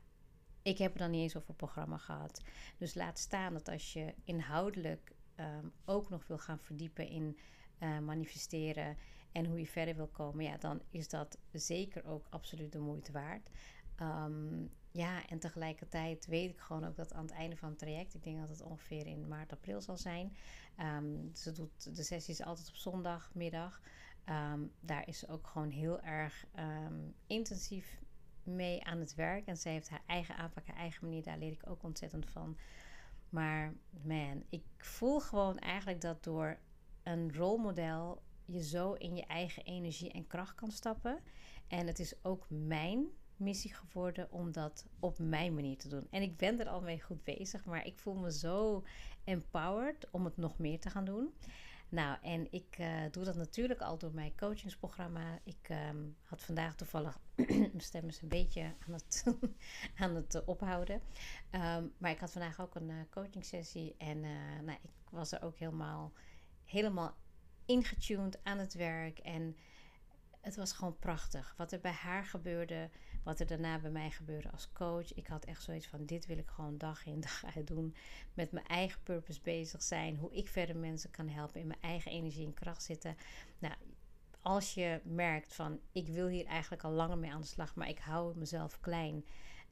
ik 0.61 0.77
heb 0.77 0.93
er 0.93 0.99
dan 0.99 1.11
niet 1.11 1.21
eens 1.21 1.37
over 1.37 1.53
programma 1.53 1.97
gehad. 1.97 2.41
Dus 2.77 2.93
laat 2.93 3.19
staan 3.19 3.53
dat 3.53 3.67
als 3.67 3.93
je 3.93 4.13
inhoudelijk 4.23 5.11
ehm, 5.35 5.67
ook 5.85 6.09
nog 6.09 6.27
wil 6.27 6.37
gaan 6.37 6.59
verdiepen 6.59 7.07
in 7.07 7.37
uh, 7.79 7.99
manifesteren 7.99 8.97
en 9.31 9.45
hoe 9.45 9.59
je 9.59 9.67
verder 9.67 9.95
wil 9.95 10.07
komen, 10.07 10.43
ja, 10.43 10.57
dan 10.57 10.81
is 10.89 11.09
dat 11.09 11.37
zeker 11.51 12.05
ook 12.05 12.27
absoluut 12.29 12.71
de 12.71 12.79
moeite 12.79 13.11
waard. 13.11 13.49
Ehm, 13.95 14.65
ja, 14.91 15.27
en 15.27 15.39
tegelijkertijd 15.39 16.25
weet 16.25 16.49
ik 16.49 16.59
gewoon 16.59 16.85
ook 16.85 16.95
dat 16.95 17.13
aan 17.13 17.25
het 17.25 17.31
einde 17.31 17.55
van 17.55 17.69
het 17.69 17.79
traject, 17.79 18.13
ik 18.13 18.23
denk 18.23 18.39
dat 18.39 18.49
het 18.49 18.61
ongeveer 18.61 19.07
in 19.07 19.27
maart, 19.27 19.51
april 19.51 19.81
zal 19.81 19.97
zijn. 19.97 20.35
Um, 20.79 21.29
ze 21.33 21.51
doet 21.51 21.95
de 21.95 22.03
sessies 22.03 22.43
altijd 22.43 22.67
op 22.67 22.75
zondagmiddag. 22.75 23.81
Um, 24.25 24.71
daar 24.79 25.07
is 25.07 25.19
ze 25.19 25.27
ook 25.27 25.47
gewoon 25.47 25.69
heel 25.69 26.01
erg 26.01 26.45
intensief 27.27 27.99
mee 28.43 28.85
aan 28.85 28.99
het 28.99 29.15
werk. 29.15 29.45
En 29.45 29.57
ze 29.57 29.69
heeft 29.69 29.89
haar 29.89 30.03
eigen 30.05 30.35
aanpak, 30.35 30.67
haar 30.67 30.75
eigen 30.75 31.05
manier. 31.05 31.23
Daar 31.23 31.37
leer 31.37 31.51
ik 31.51 31.69
ook 31.69 31.83
ontzettend 31.83 32.29
van. 32.29 32.57
Maar 33.29 33.73
man, 34.03 34.43
ik 34.49 34.63
voel 34.77 35.19
gewoon 35.19 35.57
eigenlijk 35.57 36.01
dat 36.01 36.23
door 36.23 36.59
een 37.03 37.35
rolmodel 37.35 38.21
je 38.45 38.63
zo 38.63 38.93
in 38.93 39.15
je 39.15 39.25
eigen 39.25 39.63
energie 39.63 40.11
en 40.11 40.27
kracht 40.27 40.55
kan 40.55 40.71
stappen. 40.71 41.19
En 41.67 41.87
het 41.87 41.99
is 41.99 42.23
ook 42.23 42.45
mijn 42.49 43.07
missie 43.39 43.73
geworden 43.73 44.31
om 44.31 44.51
dat 44.51 44.85
op 44.99 45.19
mijn 45.19 45.53
manier 45.53 45.77
te 45.77 45.87
doen. 45.87 46.07
En 46.11 46.21
ik 46.21 46.37
ben 46.37 46.59
er 46.59 46.67
al 46.67 46.81
mee 46.81 47.01
goed 47.01 47.23
bezig, 47.23 47.65
maar 47.65 47.85
ik 47.85 47.99
voel 47.99 48.15
me 48.15 48.31
zo 48.31 48.83
empowered 49.23 50.07
om 50.11 50.25
het 50.25 50.37
nog 50.37 50.57
meer 50.57 50.79
te 50.79 50.89
gaan 50.89 51.05
doen. 51.05 51.33
Nou, 51.89 52.17
en 52.21 52.51
ik 52.51 52.77
uh, 52.79 53.01
doe 53.11 53.23
dat 53.23 53.35
natuurlijk 53.35 53.81
al 53.81 53.97
door 53.97 54.13
mijn 54.13 54.35
coachingsprogramma. 54.35 55.39
Ik 55.43 55.69
um, 55.89 56.15
had 56.23 56.41
vandaag 56.41 56.75
toevallig, 56.75 57.19
mijn 57.47 57.71
stem 57.77 58.07
is 58.07 58.21
een 58.21 58.27
beetje 58.27 58.61
aan 58.61 58.93
het, 58.93 59.23
aan 60.01 60.15
het 60.15 60.35
uh, 60.35 60.41
ophouden. 60.45 61.01
Um, 61.51 61.93
maar 61.97 62.11
ik 62.11 62.19
had 62.19 62.31
vandaag 62.31 62.61
ook 62.61 62.75
een 62.75 62.89
uh, 62.89 62.95
coaching 63.09 63.45
sessie 63.45 63.95
en 63.97 64.19
nou, 64.65 64.77
ik 64.81 64.89
was 65.09 65.31
er 65.31 65.43
ook 65.43 65.57
helemaal, 65.57 66.13
helemaal 66.65 67.15
ingetuned 67.65 68.39
aan 68.43 68.57
het 68.57 68.73
werk. 68.73 69.19
En 69.19 69.55
het 70.41 70.55
was 70.55 70.71
gewoon 70.71 70.99
prachtig. 70.99 71.53
Wat 71.57 71.71
er 71.71 71.79
bij 71.79 71.91
haar 71.91 72.25
gebeurde, 72.25 72.89
wat 73.29 73.39
er 73.39 73.47
daarna 73.47 73.79
bij 73.79 73.91
mij 73.91 74.11
gebeurde 74.11 74.51
als 74.51 74.71
coach. 74.73 75.13
Ik 75.13 75.27
had 75.27 75.45
echt 75.45 75.63
zoiets 75.63 75.87
van: 75.87 76.05
dit 76.05 76.25
wil 76.25 76.37
ik 76.37 76.49
gewoon 76.49 76.77
dag 76.77 77.05
in 77.05 77.19
dag 77.29 77.43
uit 77.55 77.67
doen. 77.67 77.95
Met 78.33 78.51
mijn 78.51 78.67
eigen 78.67 79.03
purpose 79.03 79.41
bezig 79.41 79.83
zijn. 79.83 80.17
Hoe 80.17 80.33
ik 80.33 80.47
verder 80.47 80.75
mensen 80.75 81.11
kan 81.11 81.27
helpen. 81.27 81.61
In 81.61 81.67
mijn 81.67 81.81
eigen 81.81 82.11
energie 82.11 82.45
en 82.45 82.53
kracht 82.53 82.83
zitten. 82.83 83.15
Nou, 83.59 83.73
als 84.41 84.73
je 84.73 85.01
merkt 85.03 85.53
van: 85.53 85.79
ik 85.91 86.07
wil 86.07 86.27
hier 86.27 86.45
eigenlijk 86.45 86.83
al 86.83 86.91
langer 86.91 87.17
mee 87.17 87.31
aan 87.31 87.41
de 87.41 87.47
slag, 87.47 87.75
maar 87.75 87.89
ik 87.89 87.99
hou 87.99 88.37
mezelf 88.37 88.79
klein. 88.79 89.25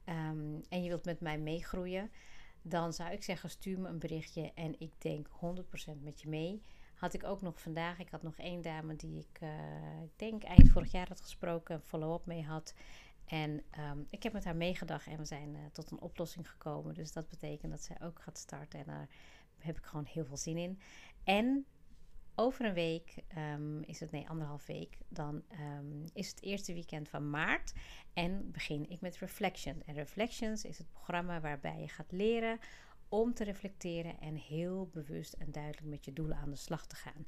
Um, 0.04 0.60
en 0.68 0.82
je 0.82 0.88
wilt 0.88 1.04
met 1.04 1.20
mij 1.20 1.38
meegroeien. 1.38 2.10
Dan 2.62 2.92
zou 2.92 3.12
ik 3.12 3.22
zeggen: 3.22 3.50
stuur 3.50 3.80
me 3.80 3.88
een 3.88 3.98
berichtje 3.98 4.52
en 4.54 4.80
ik 4.80 4.92
denk 4.98 5.28
100% 5.28 6.02
met 6.02 6.20
je 6.20 6.28
mee 6.28 6.62
had 6.98 7.14
ik 7.14 7.24
ook 7.24 7.42
nog 7.42 7.60
vandaag. 7.60 7.98
Ik 7.98 8.10
had 8.10 8.22
nog 8.22 8.36
één 8.36 8.62
dame 8.62 8.96
die 8.96 9.18
ik, 9.18 9.40
ik 10.02 10.18
denk 10.18 10.42
eind 10.42 10.70
vorig 10.70 10.92
jaar 10.92 11.08
had 11.08 11.20
gesproken, 11.20 11.82
follow-up 11.82 12.26
mee 12.26 12.44
had. 12.44 12.74
En 13.28 13.62
um, 13.90 14.06
ik 14.10 14.22
heb 14.22 14.32
met 14.32 14.44
haar 14.44 14.56
meegedacht 14.56 15.06
en 15.06 15.18
we 15.18 15.24
zijn 15.24 15.54
uh, 15.54 15.60
tot 15.72 15.90
een 15.90 16.00
oplossing 16.00 16.50
gekomen. 16.50 16.94
Dus 16.94 17.12
dat 17.12 17.28
betekent 17.28 17.72
dat 17.72 17.82
zij 17.82 17.96
ook 18.02 18.20
gaat 18.20 18.38
starten. 18.38 18.78
En 18.78 18.84
daar 18.86 19.08
heb 19.58 19.78
ik 19.78 19.84
gewoon 19.84 20.04
heel 20.04 20.24
veel 20.24 20.36
zin 20.36 20.56
in. 20.56 20.80
En 21.24 21.66
over 22.34 22.64
een 22.64 22.74
week 22.74 23.16
um, 23.36 23.82
is 23.82 24.00
het, 24.00 24.10
nee, 24.10 24.28
anderhalf 24.28 24.66
week, 24.66 24.98
dan 25.08 25.42
um, 25.78 26.04
is 26.12 26.28
het 26.28 26.42
eerste 26.42 26.72
weekend 26.72 27.08
van 27.08 27.30
maart. 27.30 27.72
En 28.12 28.50
begin 28.50 28.90
ik 28.90 29.00
met 29.00 29.18
Reflection. 29.18 29.82
En 29.86 29.94
Reflections 29.94 30.64
is 30.64 30.78
het 30.78 30.90
programma 30.90 31.40
waarbij 31.40 31.80
je 31.80 31.88
gaat 31.88 32.12
leren 32.12 32.58
om 33.08 33.34
te 33.34 33.44
reflecteren 33.44 34.20
en 34.20 34.34
heel 34.34 34.88
bewust 34.92 35.32
en 35.32 35.52
duidelijk 35.52 35.86
met 35.86 36.04
je 36.04 36.12
doelen 36.12 36.36
aan 36.36 36.50
de 36.50 36.56
slag 36.56 36.86
te 36.86 36.96
gaan. 36.96 37.26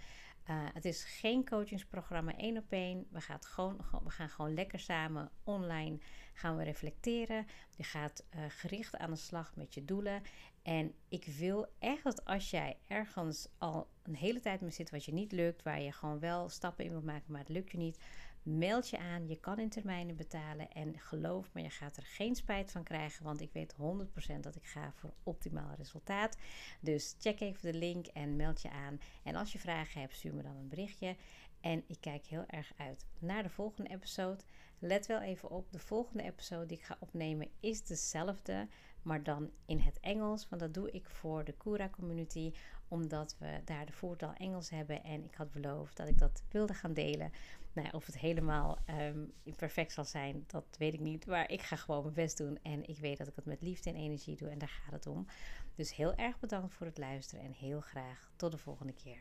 Uh, 0.51 0.57
het 0.75 0.85
is 0.85 1.05
geen 1.05 1.45
coachingsprogramma 1.45 2.37
één 2.37 2.57
op 2.57 2.73
één. 2.73 3.07
We, 3.11 3.21
gaan 3.21 3.39
gewoon, 3.45 3.77
we 4.05 4.11
gaan 4.11 4.29
gewoon 4.29 4.55
lekker 4.55 4.79
samen 4.79 5.31
online 5.45 5.99
gaan 6.33 6.57
we 6.57 6.65
reflecteren. 6.65 7.47
Je 7.77 7.83
gaat 7.83 8.25
uh, 8.35 8.45
gericht 8.49 8.97
aan 8.97 9.11
de 9.11 9.17
slag 9.17 9.57
met 9.57 9.75
je 9.75 9.85
doelen. 9.85 10.23
En 10.63 10.95
ik 11.09 11.25
wil 11.25 11.67
echt 11.79 12.05
dat 12.05 12.25
als 12.25 12.51
jij 12.51 12.77
ergens 12.87 13.49
al 13.59 13.89
een 14.03 14.17
hele 14.17 14.41
tijd 14.41 14.61
mee 14.61 14.71
zit 14.71 14.91
wat 14.91 15.05
je 15.05 15.13
niet 15.13 15.33
lukt, 15.33 15.63
waar 15.63 15.81
je 15.81 15.93
gewoon 15.93 16.19
wel 16.19 16.49
stappen 16.49 16.85
in 16.85 16.91
wil 16.91 17.03
maken, 17.03 17.33
maar 17.33 17.41
het 17.41 17.49
lukt 17.49 17.71
je 17.71 17.79
niet, 17.79 17.99
Meld 18.43 18.89
je 18.89 18.99
aan, 18.99 19.29
je 19.29 19.41
kan 19.41 19.59
in 19.59 19.69
termijnen 19.69 20.17
betalen 20.17 20.71
en 20.71 20.99
geloof 20.99 21.53
me, 21.53 21.63
je 21.63 21.71
gaat 21.71 21.97
er 21.97 22.07
geen 22.07 22.35
spijt 22.35 22.71
van 22.71 22.83
krijgen, 22.83 23.25
want 23.25 23.41
ik 23.41 23.53
weet 23.53 23.75
100% 23.75 24.41
dat 24.41 24.57
ik 24.57 24.67
ga 24.67 24.93
voor 24.93 25.13
optimaal 25.23 25.75
resultaat. 25.77 26.37
Dus 26.81 27.15
check 27.19 27.41
even 27.41 27.73
de 27.73 27.79
link 27.79 28.07
en 28.07 28.37
meld 28.37 28.63
je 28.63 28.71
aan. 28.71 29.01
En 29.23 29.35
als 29.35 29.53
je 29.53 29.59
vragen 29.59 30.01
hebt, 30.01 30.15
stuur 30.15 30.35
me 30.35 30.43
dan 30.43 30.57
een 30.57 30.69
berichtje. 30.69 31.17
En 31.61 31.85
ik 31.87 32.01
kijk 32.01 32.27
heel 32.27 32.45
erg 32.47 32.73
uit 32.77 33.07
naar 33.19 33.43
de 33.43 33.49
volgende 33.49 33.91
episode. 33.91 34.45
Let 34.79 35.07
wel 35.07 35.21
even 35.21 35.51
op, 35.51 35.73
de 35.73 35.79
volgende 35.79 36.23
episode 36.23 36.67
die 36.67 36.77
ik 36.77 36.85
ga 36.85 36.97
opnemen 37.01 37.49
is 37.61 37.85
dezelfde, 37.85 38.69
maar 39.03 39.23
dan 39.23 39.51
in 39.67 39.79
het 39.79 40.01
Engels. 40.01 40.49
Want 40.49 40.63
dat 40.63 40.75
doe 40.75 40.91
ik 40.91 41.09
voor 41.09 41.45
de 41.45 41.53
Kura 41.53 41.89
community, 41.89 42.53
omdat 42.89 43.37
we 43.39 43.61
daar 43.65 43.87
de 43.87 43.93
voertaal 43.93 44.35
Engels 44.35 44.71
hebben. 44.71 45.05
En 45.05 45.25
ik 45.25 45.35
had 45.35 45.51
beloofd 45.51 45.97
dat 45.97 46.09
ik 46.09 46.19
dat 46.19 46.43
wilde 46.51 46.75
gaan 46.75 46.95
delen. 46.95 47.33
Nou, 47.73 47.89
of 47.93 48.07
het 48.07 48.19
helemaal 48.19 48.79
um, 48.89 49.33
perfect 49.57 49.93
zal 49.93 50.05
zijn, 50.05 50.45
dat 50.47 50.65
weet 50.79 50.95
ik 50.95 51.01
niet. 51.01 51.27
Maar 51.27 51.51
ik 51.51 51.63
ga 51.63 51.77
gewoon 51.77 52.03
mijn 52.03 52.15
best 52.15 52.37
doen. 52.37 52.59
En 52.63 52.89
ik 52.89 52.99
weet 52.99 53.19
dat 53.19 53.27
ik 53.27 53.37
het 53.37 53.45
met 53.45 53.63
liefde 53.63 53.91
en 53.91 53.97
energie 53.97 54.37
doe. 54.37 54.49
En 54.49 54.59
daar 54.59 54.81
gaat 54.85 54.93
het 54.93 55.07
om. 55.07 55.27
Dus 55.75 55.95
heel 55.97 56.15
erg 56.15 56.39
bedankt 56.39 56.75
voor 56.75 56.87
het 56.87 56.99
luisteren. 56.99 57.45
En 57.45 57.53
heel 57.53 57.81
graag 57.81 58.31
tot 58.37 58.51
de 58.51 58.59
volgende 58.59 58.93
keer. 58.93 59.19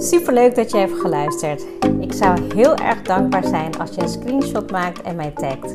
Super 0.00 0.32
leuk 0.32 0.54
dat 0.54 0.70
je 0.70 0.78
hebt 0.78 1.00
geluisterd. 1.00 1.66
Ik 2.00 2.12
zou 2.12 2.54
heel 2.54 2.76
erg 2.76 3.02
dankbaar 3.02 3.44
zijn 3.44 3.78
als 3.78 3.94
je 3.94 4.00
een 4.00 4.08
screenshot 4.08 4.70
maakt 4.70 5.02
en 5.02 5.16
mij 5.16 5.30
tagt. 5.30 5.74